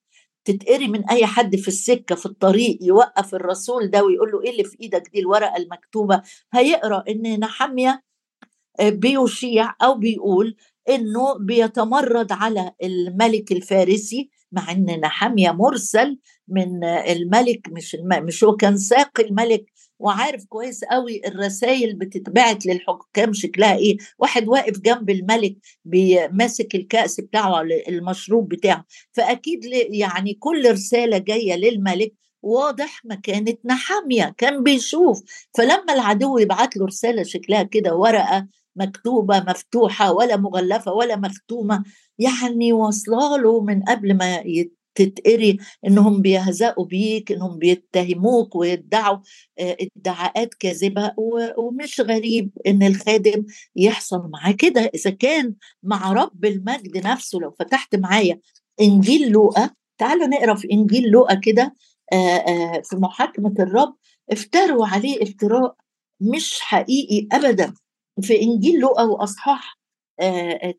تتقري 0.46 0.88
من 0.88 1.10
أي 1.10 1.25
حد 1.25 1.55
في 1.55 1.67
السكة 1.67 2.15
في 2.15 2.25
الطريق 2.25 2.77
يوقف 2.81 3.36
الرسول 3.36 3.88
ده 3.89 4.03
ويقول 4.03 4.31
له 4.31 4.41
إيه 4.43 4.51
اللي 4.51 4.63
في 4.63 4.77
إيدك 4.81 5.10
دي 5.13 5.19
الورقة 5.19 5.58
المكتوبة. 5.58 6.22
هيقرأ 6.53 7.03
إن 7.10 7.39
نحمية 7.39 8.03
آه، 8.79 8.89
بيشيع 8.89 9.75
أو 9.84 9.93
بيقول 9.98 10.55
إنه 10.89 11.38
بيتمرد 11.39 12.31
على 12.31 12.72
الملك 12.84 13.51
الفارسي 13.51 14.29
مع 14.51 14.72
إن 14.72 15.00
نحمية 15.00 15.51
مرسل 15.51 16.19
من 16.48 16.84
الملك 16.84 17.69
مش 17.72 17.96
الم... 17.96 18.25
مش 18.25 18.43
هو 18.43 18.55
كان 18.55 18.77
ساق 18.77 19.19
الملك 19.19 19.65
وعارف 20.00 20.46
كويس 20.46 20.84
قوي 20.84 21.22
الرسائل 21.27 21.96
بتتبعت 21.96 22.65
للحكام 22.65 23.34
شكلها 23.34 23.75
إيه. 23.75 23.98
واحد 24.20 24.48
واقف 24.48 24.79
جنب 24.79 25.10
الملك 25.10 25.56
ماسك 26.32 26.75
الكأس 26.75 27.22
بتاعه 27.22 27.62
المشروب 27.62 28.50
بتاعه. 28.50 28.86
فأكيد 29.12 29.65
يعني 29.89 30.34
كل 30.34 30.72
رسالة 30.72 31.18
جاية 31.18 31.56
للملك 31.56 32.13
واضح 32.41 33.01
مكانة 33.06 33.56
نحامية 33.65 34.36
كان 34.38 34.63
بيشوف. 34.63 35.24
فلما 35.58 35.94
العدو 35.94 36.38
يبعت 36.38 36.77
له 36.77 36.86
رسالة 36.86 37.24
شكلها 37.24 37.63
كده 37.63 37.96
ورقة 37.96 38.48
مكتوبة 38.75 39.39
مفتوحة 39.39 40.12
ولا 40.12 40.38
مغلفة 40.38 40.94
ولا 40.94 41.15
مختومة 41.15 41.84
يعني 42.18 42.74
واصله 42.74 43.38
له 43.38 43.62
من 43.62 43.84
قبل 43.84 44.18
ما 44.18 44.44
تتقري 45.01 45.58
إنهم 45.88 46.22
بيهزقوا 46.22 46.86
بيك 46.86 47.32
إنهم 47.32 47.58
بيتهموك 47.58 48.56
ويدعوا 48.56 49.18
آه، 49.60 49.77
ادعاءات 49.98 50.53
كاذبة 50.53 51.13
ومش 51.58 52.01
غريب 52.01 52.51
إن 52.68 52.84
الخادم 52.84 53.46
يحصل 53.75 54.29
معاه 54.34 54.51
كده. 54.51 54.82
إذا 54.96 55.10
كان 55.10 55.56
مع 55.84 56.12
رب 56.13 56.46
المجد 56.46 56.98
نفسه 57.08 57.39
لو 57.39 57.51
فتحت 57.60 57.96
معايا 57.96 58.39
إنجيل 58.82 59.29
لوقا 59.32 59.70
تعالوا 59.98 60.27
نقرأ 60.27 60.56
في 60.56 60.72
إنجيل 60.72 61.10
لوقا 61.10 61.36
كده 61.36 61.75
آه، 62.13 62.15
آه، 62.15 62.82
في 62.84 62.96
محاكمة 62.96 63.53
الرب 63.60 63.96
افتروا 64.32 64.88
عليه 64.88 65.24
افتراء 65.24 65.75
مش 66.22 66.60
حقيقي 66.60 67.27
ابدا. 67.32 67.74
في 68.22 68.41
إنجيل 68.41 68.79
لوقا 68.79 69.03
وأصحاح 69.03 69.79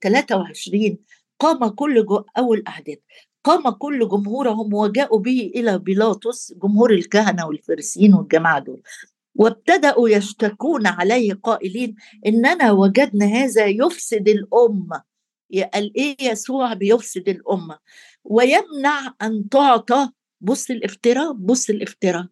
23 0.03 0.99
قام 1.41 1.69
كل 1.69 2.07
جو 2.07 2.25
أول 2.39 2.65
اعداد 2.69 3.01
قام 3.45 3.71
كل 3.71 4.09
جمهورهم 4.09 4.75
وجاءوا 4.75 5.19
به 5.19 5.53
إلى 5.55 5.79
بيلاطس 5.79 6.53
جمهور 6.63 6.93
الكهنة 6.93 7.47
والفريسيين 7.47 8.15
والجماعة 8.15 8.59
دول. 8.59 8.83
وابتدأوا 9.35 10.09
يشتكون 10.09 10.87
عليه 10.87 11.33
قائلين 11.33 11.95
إننا 12.27 12.73
وجدنا 12.73 13.27
هذا 13.27 13.67
يفسد 13.67 14.29
الأمة. 14.29 15.03
قال 15.75 15.97
إيه 15.97 16.17
يسوع 16.21 16.75
بيفسد 16.75 17.29
الأمة؟ 17.29 17.79
ويمنع 18.25 19.15
أن 19.23 19.49
تعطى 19.49 20.09
بص 20.41 20.71
الافتراء 20.71 21.33
بص 21.33 21.71
الافتراء. 21.71 22.27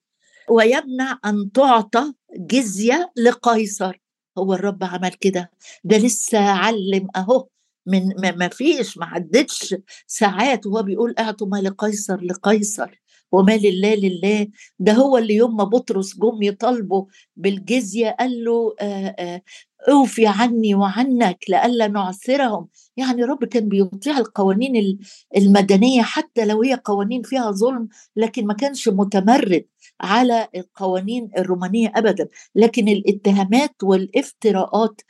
ويمنع 0.50 1.19
أن 1.25 1.53
تعطى 1.53 2.12
جزية 2.38 3.12
لقيصر. 3.17 4.00
هو 4.38 4.55
الرب 4.55 4.85
عمل 4.85 5.12
كده. 5.12 5.50
ده 5.85 5.97
لسه 5.97 6.38
علم 6.38 7.09
أهو. 7.17 7.49
من 7.88 8.37
ما 8.38 8.49
فيش 8.49 8.99
ما 8.99 9.07
عدتش 9.07 9.75
ساعات 10.07 10.66
وهو 10.66 10.83
بيقول 10.83 11.14
أعطوا 11.18 11.47
ما 11.47 11.57
لقيصر 11.57 12.21
لقيصر 12.21 13.00
وما 13.33 13.57
لله 13.57 13.95
لله. 13.95 14.49
ده 14.78 14.92
هو 14.92 15.18
اللي 15.18 15.35
يوم 15.35 15.57
ما 15.57 15.64
بطرس 15.64 16.16
جم 16.18 16.42
يطالبوا 16.42 17.04
بالجزية 17.37 18.16
قال 18.20 18.44
له 18.44 18.74
آآ 18.81 19.14
آآ 19.18 19.42
أوفي 19.88 20.27
عني 20.27 20.74
وعنك 20.74 21.38
لئلا 21.48 21.88
نعثرهم 21.88 22.68
يعني 22.96 23.24
رب 23.24 23.44
كان 23.44 23.68
بيطيع 23.68 24.18
القوانين 24.18 24.98
المدنية 25.37 26.03
حتى 26.03 26.44
لو 26.44 26.62
هي 26.62 26.81
قوانين 26.85 27.22
فيها 27.22 27.51
ظلم 27.51 27.88
لكن 28.16 28.46
ما 28.46 28.55
كانش 28.55 28.88
متمرد 28.88 29.64
على 30.01 30.48
القوانين 30.57 31.31
الرومانية 31.38 31.92
ابدا. 31.96 32.29
لكن 32.55 32.88
الاتهامات 32.88 33.74
والإفتراءات 33.83 35.01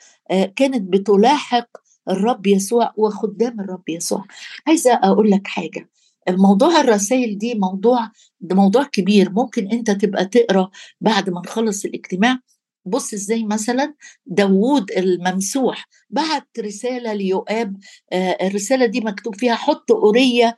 كانت 0.57 0.93
بتلاحق 0.93 1.69
الرب 2.11 2.47
يسوع 2.47 2.93
وخدام 2.97 3.61
الرب 3.61 3.89
يسوع. 3.89 4.25
عايزة 4.67 4.95
أقول 4.95 5.31
لك 5.31 5.47
حاجة. 5.47 5.89
الموضوع 6.29 6.81
الرسائل 6.81 7.39
دي 7.39 7.55
موضوع 7.55 8.11
ده 8.41 8.57
موضوع 8.57 8.85
كبير. 8.85 9.31
ممكن 9.33 9.69
أنت 9.73 9.91
تبقى 9.91 10.25
تقرأ 10.25 10.71
بعد 11.01 11.31
ما 11.31 11.41
نخلص 11.41 11.85
الاجتماع 11.85 12.39
بص 12.85 13.13
إزاي 13.15 13.45
مثلا 13.45 13.95
داوود 14.27 14.91
الممسوح 14.91 15.89
بعت 16.11 16.47
رسالة 16.59 17.13
ليؤاب 17.13 17.77
الرسالة 18.43 18.87
دي 18.87 19.01
مكتوب 19.01 19.35
فيها 19.35 19.55
حط 19.55 19.93
أورية 19.93 20.57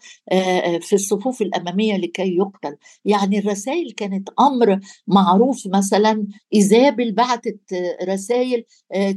في 0.80 0.92
الصفوف 0.92 1.42
الأمامية 1.42 1.96
لكي 1.96 2.36
يقتل. 2.36 2.76
يعني 3.04 3.38
الرسائل 3.38 3.92
كانت 3.92 4.28
أمر 4.40 4.80
معروف 5.06 5.66
مثلا. 5.66 6.26
إيزابل 6.54 7.12
بعتت 7.12 7.60
رسائل 8.04 8.64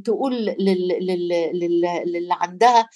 تقول 0.05 0.35
للي 0.59 2.27
عندها 2.31 2.87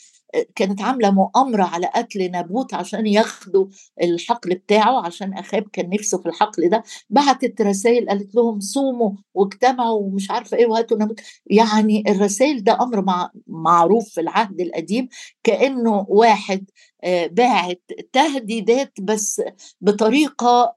كانت 0.56 0.82
عاملة 0.82 1.12
مؤامرة 1.12 1.64
على 1.64 1.88
قتل 1.96 2.32
نابوت 2.32 2.74
عشان 2.74 3.08
ياخدوا 3.08 3.66
الحقل 4.04 4.56
بتاعه 4.56 5.06
عشان 5.06 5.34
أخاب 5.34 5.68
كان 5.74 5.90
نفسه 5.90 6.18
في 6.22 6.30
الحقل 6.30 6.70
ده. 6.70 6.84
بعتت 7.10 7.62
رسائل 7.62 8.10
قالت 8.10 8.36
لهم 8.36 8.60
صوموا 8.60 9.12
واجتمعوا 9.34 10.00
ومش 10.00 10.32
عارفة 10.32 10.58
إيه 10.58 10.66
وهاتوا 10.66 10.98
نابوت. 10.98 11.22
يعني 11.46 12.04
الرسائل 12.08 12.64
ده 12.64 12.78
أمر 12.82 13.02
مع 13.02 13.32
معروف 13.48 14.10
في 14.10 14.22
العهد 14.22 14.62
القديم 14.62 15.08
كأنه 15.44 16.06
واحد 16.10 16.70
آه، 17.04 17.28
باعت 17.28 17.82
تهديدات 18.14 18.94
بس 19.02 19.42
بطريقة 19.82 20.76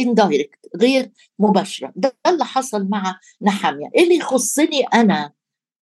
اندايركت 0.00 0.58
آه، 0.64 0.76
آه، 0.76 0.80
غير 0.82 1.10
مباشرة. 1.38 1.92
ده 1.96 2.16
اللي 2.26 2.44
حصل 2.44 2.88
مع 2.88 3.18
نحامية. 3.42 3.88
إيه 3.96 4.02
اللي 4.04 4.16
يخصني 4.16 4.82
أنا 4.94 5.32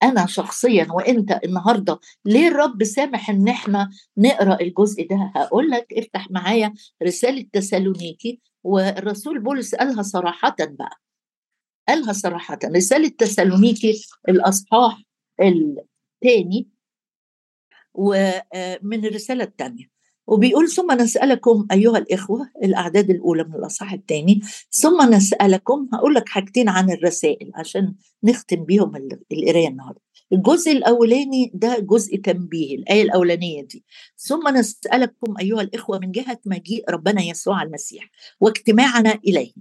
أنا 0.03 0.27
شخصيا 0.27 0.87
وأنت 0.93 1.41
النهارده 1.45 2.01
ليه 2.25 2.49
الرب 2.49 2.85
سامح 2.85 3.31
إن 3.31 3.49
إحنا 3.49 3.91
نقرأ 4.17 4.61
الجزء 4.61 5.07
ده؟ 5.09 5.33
هقول 5.37 5.71
لك 5.71 5.93
افتح 5.93 6.31
معايا 6.31 6.75
رسالة 7.03 7.47
تسالونيكي 7.53 8.41
والرسول 8.65 9.41
بولس 9.41 9.75
قالها 9.75 10.03
صراحة 10.03 10.57
بقى. 10.61 11.01
قالها 11.89 12.13
صراحة. 12.13 12.59
رسالة 12.65 13.09
تسالونيكي 13.09 14.01
الأصحاح 14.29 15.03
الثاني 15.41 16.69
ومن 17.95 19.05
الرسالة 19.05 19.45
الثانية. 19.45 19.94
وبيقول 20.27 20.69
ثم 20.69 20.93
نسألكم 20.93 21.67
أيها 21.73 21.99
الإخوة 21.99 22.51
الأعداد 22.65 23.11
الأولى 23.11 23.45
من 23.45 23.55
الأصحاح 23.55 23.93
الثاني 23.93 24.41
ثم 24.71 25.15
نسألكم 25.15 25.89
هقول 25.93 26.15
لك 26.15 26.29
حاجتين 26.29 26.69
عن 26.69 26.91
الرسائل 26.91 27.51
عشان 27.55 27.95
نختم 28.25 28.65
بيهم 28.65 28.97
القراية 29.33 29.69
النهاردة. 29.69 30.01
الجزء 30.33 30.73
الأولاني 30.73 31.51
ده 31.55 31.79
جزء 31.79 32.17
تنبيه 32.17 32.75
الآية 32.77 33.03
الأولانية 33.03 33.63
دي. 33.63 33.85
ثم 34.19 34.49
نسألكم 34.49 35.35
أيها 35.41 35.61
الإخوة 35.61 35.99
من 35.99 36.11
جهة 36.13 36.39
مجيء 36.47 36.91
ربنا 36.91 37.23
يسوع 37.23 37.63
المسيح 37.63 38.11
واجتماعنا 38.41 39.19
إليه 39.27 39.53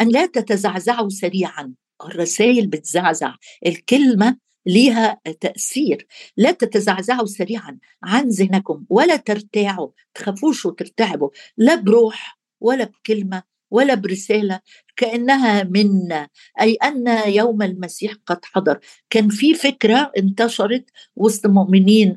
أن 0.00 0.08
لا 0.08 0.26
تتزعزعوا 0.26 1.08
سريعا. 1.08 1.74
الرسائل 2.04 2.66
بتزعزع 2.66 3.34
الكلمة 3.66 4.36
ليها 4.66 5.20
تأثير. 5.40 6.06
لا 6.36 6.50
تتزعزعوا 6.50 7.26
سريعا 7.26 7.78
عن 8.02 8.28
ذهنكم 8.28 8.84
ولا 8.90 9.16
ترتاعوا 9.16 9.88
تخافوش 10.14 10.66
وترتعبوا 10.66 11.30
لا 11.56 11.74
بروح 11.74 12.38
ولا 12.60 12.84
بكلمة 12.84 13.42
ولا 13.70 13.94
برسالة 13.94 14.60
كأنها 14.96 15.62
منا 15.64 16.28
أي 16.60 16.74
أن 16.74 17.08
يوم 17.32 17.62
المسيح 17.62 18.12
قد 18.26 18.44
حضر. 18.44 18.78
كان 19.10 19.28
في 19.28 19.54
فكرة 19.54 20.12
انتشرت 20.18 20.84
وسط 21.16 21.46
مؤمنين 21.46 22.14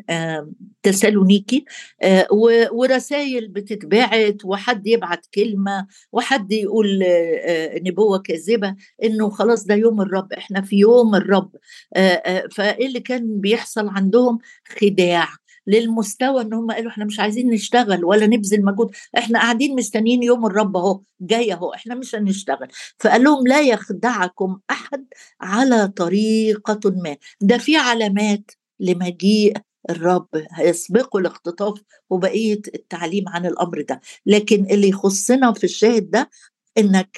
تسالونيكي 0.84 1.66
آه، 2.02 2.28
ورسائل 2.72 3.48
بتتبعت 3.48 4.46
وحد 4.46 4.88
يبعت 4.88 5.26
كلمة 5.36 5.88
وحد 6.12 6.52
يقول 6.52 7.04
آه، 7.04 7.80
نبوه 7.80 8.18
كاذبة 8.20 8.76
إنه 9.04 9.30
خلاص 9.30 9.66
ده 9.66 9.76
يوم 9.76 10.02
الرب 10.02 10.34
إحنا 10.34 10.62
في 10.62 10.76
يوم 10.78 11.16
الرب. 11.16 11.52
آه، 11.96 12.48
فإيه 12.52 12.88
اللي 12.88 13.00
كان 13.00 13.42
بيحصل 13.42 13.88
عندهم؟ 13.88 14.40
خداع. 14.82 15.28
للمستوى 15.68 16.42
إن 16.42 16.54
هم 16.54 16.72
قالوا 16.72 16.92
إحنا 16.92 17.06
مش 17.06 17.20
عايزين 17.20 17.50
نشتغل 17.50 18.06
ولا 18.06 18.28
نبذل 18.28 18.66
مجهود. 18.66 18.92
إحنا 19.18 19.40
قاعدين 19.40 19.76
مستنيين 19.76 20.24
يوم 20.24 20.46
الرب 20.46 20.78
أهو 20.78 21.02
جاي 21.22 21.54
أهو 21.54 21.74
إحنا 21.74 21.96
مش 21.96 22.16
هنشتغل. 22.16 22.68
فقال 23.00 23.24
لهم 23.24 23.48
لا 23.48 23.62
يخدعكم 23.62 24.60
أحد 24.72 25.06
على 25.42 25.88
طريقة 25.88 26.80
ما. 26.86 27.16
ده 27.42 27.58
في 27.58 27.78
علامات 27.78 28.52
لمجيء 28.80 29.54
الرب 29.90 30.28
هيسبقوا 30.52 31.22
الاختطاف 31.22 31.82
وبقية 32.10 32.62
التعليم 32.76 33.30
عن 33.30 33.46
الأمر 33.46 33.82
ده. 33.82 34.02
لكن 34.26 34.66
اللي 34.72 34.90
يخصنا 34.90 35.54
في 35.54 35.64
الشاهد 35.64 36.10
ده 36.10 36.30
إنك 36.78 37.18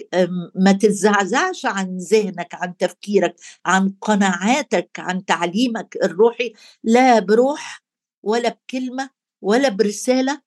ما 0.56 0.72
تتزعزعش 0.72 1.66
عن 1.66 1.98
ذهنك 1.98 2.48
عن 2.54 2.78
تفكيرك 2.78 3.36
عن 3.66 3.94
قناعاتك 4.02 4.90
عن 5.00 5.26
تعليمك 5.26 5.98
الروحي. 6.04 6.54
لا 6.84 7.20
بروح 7.20 7.85
ولا 8.26 8.50
بكلمة 8.50 9.10
ولا 9.42 9.70
برسالة 9.70 10.42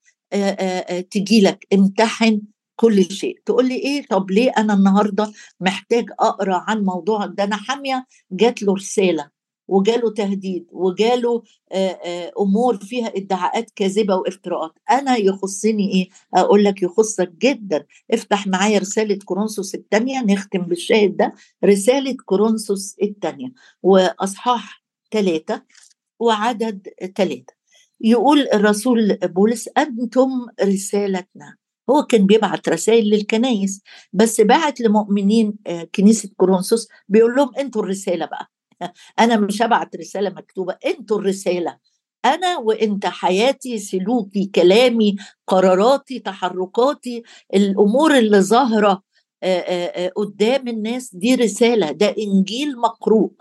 تجي 1.10 1.40
لك 1.40 1.66
امتحن 1.72 2.40
كل 2.76 3.04
شيء. 3.10 3.38
تقول 3.46 3.68
لي 3.68 3.74
إيه؟ 3.74 4.06
طب 4.10 4.30
ليه 4.30 4.50
أنا 4.58 4.74
النهارده 4.74 5.32
محتاج 5.60 6.04
أقرأ 6.20 6.64
عن 6.68 6.84
موضوع 6.84 7.26
ده 7.26 7.44
أنا 7.44 7.56
حامية 7.56 8.06
جات 8.32 8.62
له 8.62 8.74
رسالة 8.74 9.30
وجاله 9.68 10.10
تهديد 10.10 10.66
وجاله 10.72 11.42
أمور 12.40 12.76
فيها 12.76 13.12
ادعاءات 13.16 13.70
كاذبة 13.70 14.14
وافتراءات. 14.14 14.72
أنا 14.90 15.16
يخصني 15.16 15.92
إيه؟ 15.92 16.08
أقول 16.34 16.64
لك 16.64 16.82
يخصك 16.82 17.32
جدا. 17.42 17.86
افتح 18.10 18.46
معايا 18.46 18.78
رسالة 18.78 19.18
كورنثوس 19.24 19.74
الثانية 19.74 20.20
نختم 20.22 20.58
بالشاهد 20.58 21.16
ده 21.16 21.34
رسالة 21.64 22.16
كورنثوس 22.24 22.96
الثانية 23.02 23.52
وأصحاح 23.82 24.84
ثلاثة 25.12 25.62
وعدد 26.18 26.88
ثلاثة 27.16 27.57
يقول 28.00 28.48
الرسول 28.54 29.16
بولس 29.22 29.68
أنتم 29.78 30.30
رسالتنا. 30.62 31.56
هو 31.90 32.02
كان 32.02 32.26
بيبعت 32.26 32.68
رسائل 32.68 33.04
للكنايس 33.10 33.82
بس 34.12 34.40
بعت 34.40 34.80
لمؤمنين 34.80 35.54
كنيسة 35.94 36.30
كورنثوس 36.36 36.88
بيقول 37.08 37.34
لهم 37.36 37.50
أنتوا 37.58 37.82
الرسالة 37.82 38.26
بقى. 38.26 38.46
أنا 39.20 39.36
مش 39.36 39.62
هبعت 39.62 39.96
رسالة 39.96 40.30
مكتوبة 40.30 40.76
أنتوا 40.86 41.18
الرسالة. 41.18 41.78
أنا 42.24 42.58
وأنت 42.58 43.06
حياتي 43.06 43.78
سلوكي 43.78 44.50
كلامي 44.54 45.16
قراراتي 45.46 46.18
تحركاتي 46.18 47.22
الأمور 47.54 48.18
اللي 48.18 48.40
ظاهرة 48.40 49.02
قدام 50.16 50.68
الناس 50.68 51.14
دي 51.14 51.34
رسالة. 51.34 51.90
ده 51.92 52.14
إنجيل 52.18 52.76
مقروء. 52.78 53.32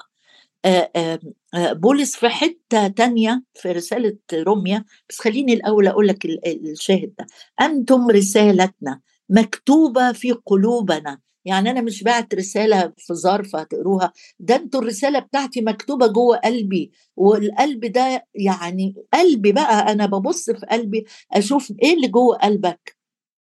بولس 1.56 2.16
في 2.16 2.30
حتة 2.30 2.88
تانية 2.88 3.44
في 3.54 3.72
رسالة 3.72 4.18
روميا. 4.34 4.86
بس 5.10 5.20
خليني 5.22 5.54
الأول 5.54 5.88
أقول 5.88 6.08
لك 6.08 6.26
الشاهد 6.48 7.14
ده. 7.20 7.28
أنتم 7.62 8.10
رسالتنا 8.10 9.02
مكتوبة 9.30 10.12
في 10.12 10.32
قلوبنا. 10.32 11.20
يعني 11.46 11.72
أنا 11.72 11.82
مش 11.82 12.04
بعت 12.04 12.36
رسالة 12.36 12.94
في 12.98 13.14
ظرف 13.14 13.56
هتقروها. 13.56 14.14
ده 14.40 14.56
أنتوا 14.56 14.82
الرسالة 14.82 15.20
بتاعتي 15.20 15.62
مكتوبة 15.62 16.08
جوه 16.08 16.38
قلبي. 16.38 16.92
والقلب 17.16 17.86
ده 17.86 18.28
يعني 18.36 18.96
قلبي 19.14 19.52
بقى. 19.52 19.92
أنا 19.92 20.06
ببص 20.06 20.50
في 20.50 20.66
قلبي 20.72 21.06
أشوف 21.34 21.74
إيه 21.84 21.94
اللي 21.94 22.08
جوه 22.08 22.38
قلبك. 22.38 22.98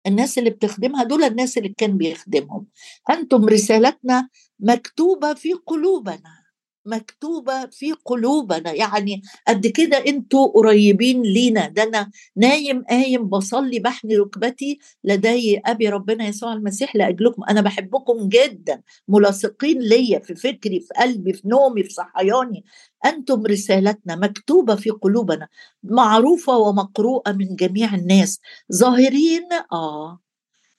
الناس 0.08 0.38
اللي 0.38 0.50
بتخدمها 0.50 1.04
دول 1.04 1.24
الناس 1.24 1.58
اللي 1.58 1.70
كان 1.78 1.98
بيخدمهم. 1.98 2.68
أنتم 3.10 3.46
رسالتنا 3.46 4.30
مكتوبة 4.60 5.34
في 5.34 5.54
قلوبنا. 5.54 6.43
مكتوبة 6.86 7.66
في 7.66 7.92
قلوبنا. 8.06 8.72
يعني 8.72 9.22
قد 9.48 9.68
كده 9.68 9.98
أنتوا 9.98 10.48
قريبين 10.48 11.22
لينا. 11.22 11.68
ده 11.68 11.84
أنا 11.84 12.12
نايم 12.36 12.84
قايم 12.90 13.30
بصلي 13.30 13.80
بحني 13.80 14.18
ركبتي 14.18 14.80
لدي 15.04 15.60
أبي 15.66 15.90
ربنا 15.90 16.28
يسوع 16.28 16.54
المسيح 16.54 16.96
لأجلكم. 16.96 17.44
أنا 17.50 17.62
بحبكم 17.62 18.30
جدا. 18.30 18.82
ملاصقين 19.08 19.80
ليا 19.80 20.20
في 20.20 20.36
فكري 20.36 20.80
في 20.80 20.94
قلبي 21.00 21.34
في 21.34 21.42
نومي 21.48 21.84
في 21.84 21.90
صحياني. 21.90 22.66
أنتم 23.06 23.46
رسالتنا 23.46 24.16
مكتوبة 24.16 24.76
في 24.76 24.90
قلوبنا 24.90 25.48
معروفة 25.84 26.58
ومقروءة 26.58 27.32
من 27.32 27.56
جميع 27.56 27.96
الناس. 27.96 28.40
ظاهرين 28.74 29.48
آه 29.72 30.20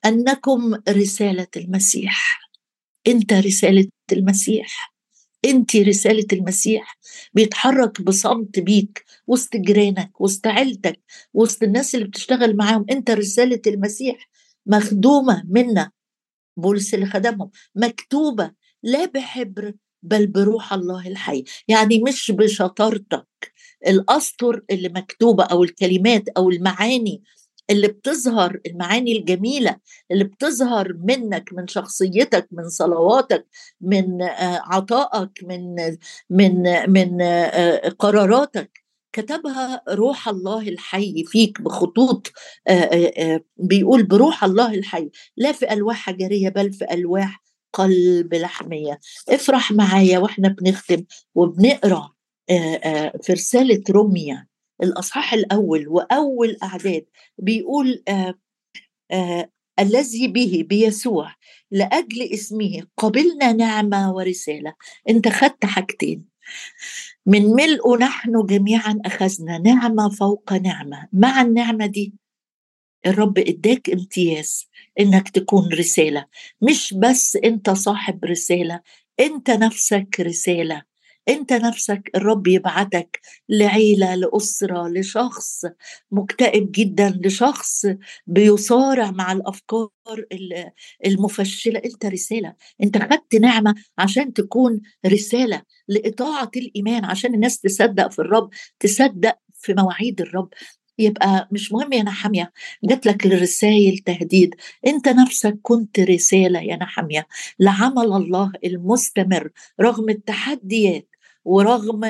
أنكم 0.06 0.74
رسالة 0.88 1.46
المسيح. 1.56 2.40
أنت 3.06 3.32
رسالة 3.32 3.88
المسيح. 4.12 4.93
انت 5.44 5.76
رسالة 5.76 6.26
المسيح 6.32 6.98
بيتحرك 7.34 8.02
بصمت 8.02 8.58
بيك 8.58 9.04
وسط 9.26 9.56
جيرانك 9.56 10.20
وسط 10.20 10.46
عيلتك 10.46 11.00
وسط 11.34 11.62
الناس 11.62 11.94
اللي 11.94 12.06
بتشتغل 12.06 12.56
معاهم. 12.56 12.86
انت 12.90 13.10
رسالة 13.10 13.60
المسيح 13.66 14.30
مخدومة 14.66 15.42
منا 15.48 15.90
بولس 16.56 16.94
اللي 16.94 17.06
خدمهم 17.06 17.50
مكتوبة 17.74 18.50
لا 18.82 19.04
بحبر 19.04 19.74
بل 20.02 20.26
بروح 20.26 20.72
الله 20.72 21.08
الحي. 21.08 21.44
يعني 21.68 22.02
مش 22.02 22.30
بشطارتك 22.30 23.26
الأسطر 23.86 24.62
اللي 24.70 24.88
مكتوبة 24.88 25.44
أو 25.44 25.64
الكلمات 25.64 26.28
أو 26.28 26.50
المعاني 26.50 27.22
اللي 27.70 27.88
بتظهر 27.88 28.60
المعاني 28.66 29.18
الجميلة 29.18 29.76
اللي 30.10 30.24
بتظهر 30.24 30.92
منك 31.04 31.52
من 31.52 31.66
شخصيتك 31.68 32.48
من 32.52 32.68
صلواتك 32.68 33.46
من 33.80 34.22
عطائك 34.42 35.30
من 35.42 35.74
من 36.30 36.62
من 36.90 37.22
قراراتك. 37.98 38.84
كتبها 39.12 39.82
روح 39.88 40.28
الله 40.28 40.68
الحي 40.68 41.24
فيك 41.26 41.60
بخطوط 41.62 42.32
بيقول 43.56 44.02
بروح 44.02 44.44
الله 44.44 44.74
الحي 44.74 45.10
لا 45.36 45.52
في 45.52 45.72
ألواح 45.72 45.96
حجرية 45.96 46.48
بل 46.48 46.72
في 46.72 46.84
ألواح 46.90 47.42
قلب 47.72 48.34
لحمية. 48.34 49.00
افرح 49.28 49.72
معايا 49.72 50.18
وإحنا 50.18 50.48
بنختم 50.48 51.04
وبنقرأ 51.34 52.10
في 53.22 53.32
رسالة 53.32 53.82
روميا 53.90 54.46
الأصحاح 54.82 55.34
الأول 55.34 55.88
وأول 55.88 56.56
أعداد 56.62 57.04
بيقول 57.38 58.02
آآ 58.08 58.34
آآ 59.10 59.50
الذي 59.78 60.28
به 60.28 60.64
بيسوع 60.68 61.34
لأجل 61.70 62.22
اسمه 62.22 62.82
قبلنا 62.96 63.52
نعمة 63.52 64.12
ورسالة. 64.14 64.74
أنت 65.08 65.28
خدت 65.28 65.64
حاجتين. 65.64 66.24
من 67.26 67.42
ملء 67.46 67.98
نحن 67.98 68.46
جميعا 68.46 68.98
أخذنا 69.06 69.58
نعمة 69.58 70.08
فوق 70.08 70.52
نعمة. 70.52 71.08
مع 71.12 71.42
النعمة 71.42 71.86
دي 71.86 72.14
الرب 73.06 73.38
إداك 73.38 73.90
امتياز 73.90 74.68
إنك 75.00 75.28
تكون 75.28 75.68
رسالة. 75.72 76.26
مش 76.62 76.94
بس 76.94 77.36
أنت 77.36 77.70
صاحب 77.70 78.24
رسالة 78.24 78.80
أنت 79.20 79.50
نفسك 79.50 80.20
رسالة. 80.20 80.82
انت 81.28 81.52
نفسك 81.52 82.10
الرب 82.14 82.46
يبعتك 82.46 83.20
لعيلة 83.48 84.14
لأسرة 84.14 84.88
لشخص 84.88 85.64
مكتئب 86.10 86.70
جدا 86.72 87.20
لشخص 87.24 87.86
بيصارع 88.26 89.10
مع 89.10 89.32
الأفكار 89.32 89.88
المفشلة. 91.06 91.82
انت 91.84 92.06
رسالة 92.06 92.54
انت 92.82 92.98
خدت 92.98 93.34
نعمة 93.34 93.74
عشان 93.98 94.32
تكون 94.32 94.80
رسالة 95.06 95.62
لإطاعة 95.88 96.50
الإيمان 96.56 97.04
عشان 97.04 97.34
الناس 97.34 97.60
تصدق 97.60 98.10
في 98.10 98.18
الرب 98.18 98.50
تصدق 98.80 99.38
في 99.60 99.74
مواعيد 99.74 100.20
الرب. 100.20 100.48
يبقى 100.98 101.48
مش 101.52 101.72
مهم 101.72 101.92
يا 101.92 102.02
نحامية 102.02 102.52
جات 102.84 103.06
لك 103.06 103.26
الرسائل 103.26 103.98
تهديد. 103.98 104.54
انت 104.86 105.08
نفسك 105.08 105.58
كنت 105.62 106.00
رسالة 106.00 106.60
يا 106.60 106.76
نحامية 106.76 107.26
لعمل 107.60 108.04
الله 108.12 108.52
المستمر 108.64 109.50
رغم 109.80 110.08
التحديات. 110.08 111.08
ورغم 111.44 112.04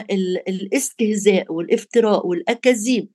الاستهزاء 0.49 1.53
والافتراء 1.53 2.27
والأكاذيب 2.27 3.09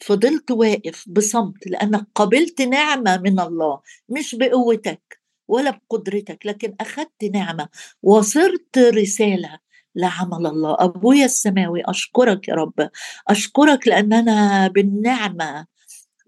فضلت 0.00 0.50
واقف 0.50 1.04
بصمت 1.08 1.66
لانك 1.66 2.06
قبلت 2.14 2.62
نعمة 2.62 3.16
من 3.16 3.40
الله 3.40 3.80
مش 4.08 4.34
بقوتك 4.34 5.20
ولا 5.48 5.70
بقدرتك 5.70 6.46
لكن 6.46 6.74
أخذت 6.80 7.24
نعمة 7.34 7.68
وصرت 8.02 8.78
رسالة 8.78 9.58
لعمل 9.94 10.46
الله. 10.46 10.76
أبويا 10.78 11.24
السماوي 11.24 11.82
أشكرك 11.86 12.48
يا 12.48 12.54
رب. 12.54 12.90
أشكرك 13.28 13.88
لاننا 13.88 14.68
بالنعمة 14.68 15.66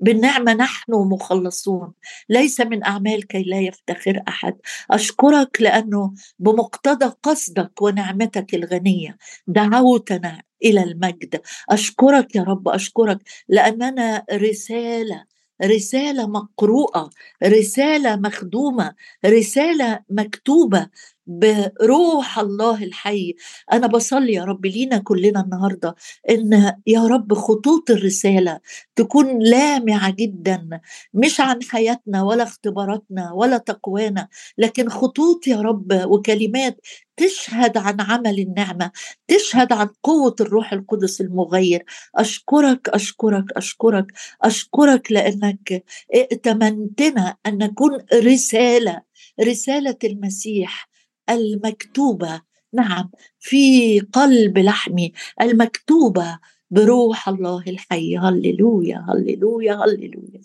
بالنعمة 0.00 0.54
نحن 0.54 0.92
مخلصون. 0.92 1.92
ليس 2.28 2.61
من 2.61 2.84
أعمال 2.84 3.26
كي 3.26 3.42
لا 3.42 3.61
يفتخر 3.61 4.22
أحد. 4.28 4.56
أشكرك 4.90 5.56
لأنه 5.62 6.14
بمقتضى 6.38 7.14
قصدك 7.22 7.82
ونعمتك 7.82 8.54
الغنية 8.54 9.16
دعوتنا 9.46 10.42
إلى 10.64 10.82
المجد. 10.82 11.40
أشكرك 11.70 12.37
يا 12.37 12.42
رب 12.42 12.68
أشكرك 12.68 13.18
لأننا 13.48 14.24
رسالة 14.32 15.24
رسالة 15.64 16.26
مقروءة 16.26 17.11
رسالة 17.44 18.16
مخدومة 18.16 18.94
رسالة 19.26 20.00
مكتوبة. 20.11 20.87
بروح 21.28 22.38
الله 22.38 22.84
الحي. 22.84 23.34
أنا 23.72 23.86
بصلي 23.86 24.32
يا 24.32 24.44
رب 24.44 24.66
لينا 24.66 24.98
كلنا 24.98 25.40
النهارده 25.40 25.94
إن 26.30 26.72
يا 26.86 27.06
رب 27.06 27.34
خطوط 27.34 27.90
الرسالة 27.90 28.60
تكون 28.96 29.38
لامعة 29.42 30.10
جدا 30.10 30.80
مش 31.14 31.40
عن 31.40 31.62
حياتنا 31.62 32.22
ولا 32.22 32.42
اختباراتنا 32.42 33.32
ولا 33.32 33.58
تقوانا 33.58 34.28
لكن 34.58 34.88
خطوط 34.88 35.46
يا 35.46 35.60
رب 35.60 35.92
وكلمات 36.06 36.80
تشهد 37.16 37.76
عن 37.78 38.00
عمل 38.00 38.38
النعمة 38.38 38.90
تشهد 39.28 39.72
عن 39.72 39.88
قوة 40.02 40.36
الروح 40.40 40.72
القدس 40.72 41.20
المغير. 41.20 41.84
أشكرك 42.16 42.88
أشكرك 42.88 43.44
أشكرك 43.56 44.06
أشكرك 44.42 45.12
لأنك 45.12 45.84
ائتمنتنا 46.14 47.36
أن 47.46 47.58
نكون 47.58 47.98
رسالة 48.14 49.02
رسالة 49.40 49.96
المسيح. 50.04 50.88
المكتوبة 51.30 52.42
نعم 52.72 53.10
في 53.40 54.00
قلب 54.00 54.58
لحمي 54.58 55.12
المكتوبة 55.42 56.38
بروح 56.70 57.28
الله 57.28 57.62
الحي 57.68 58.16
هللويا 58.18 59.06
هللويا 59.08 59.74
هللويا. 59.74 60.40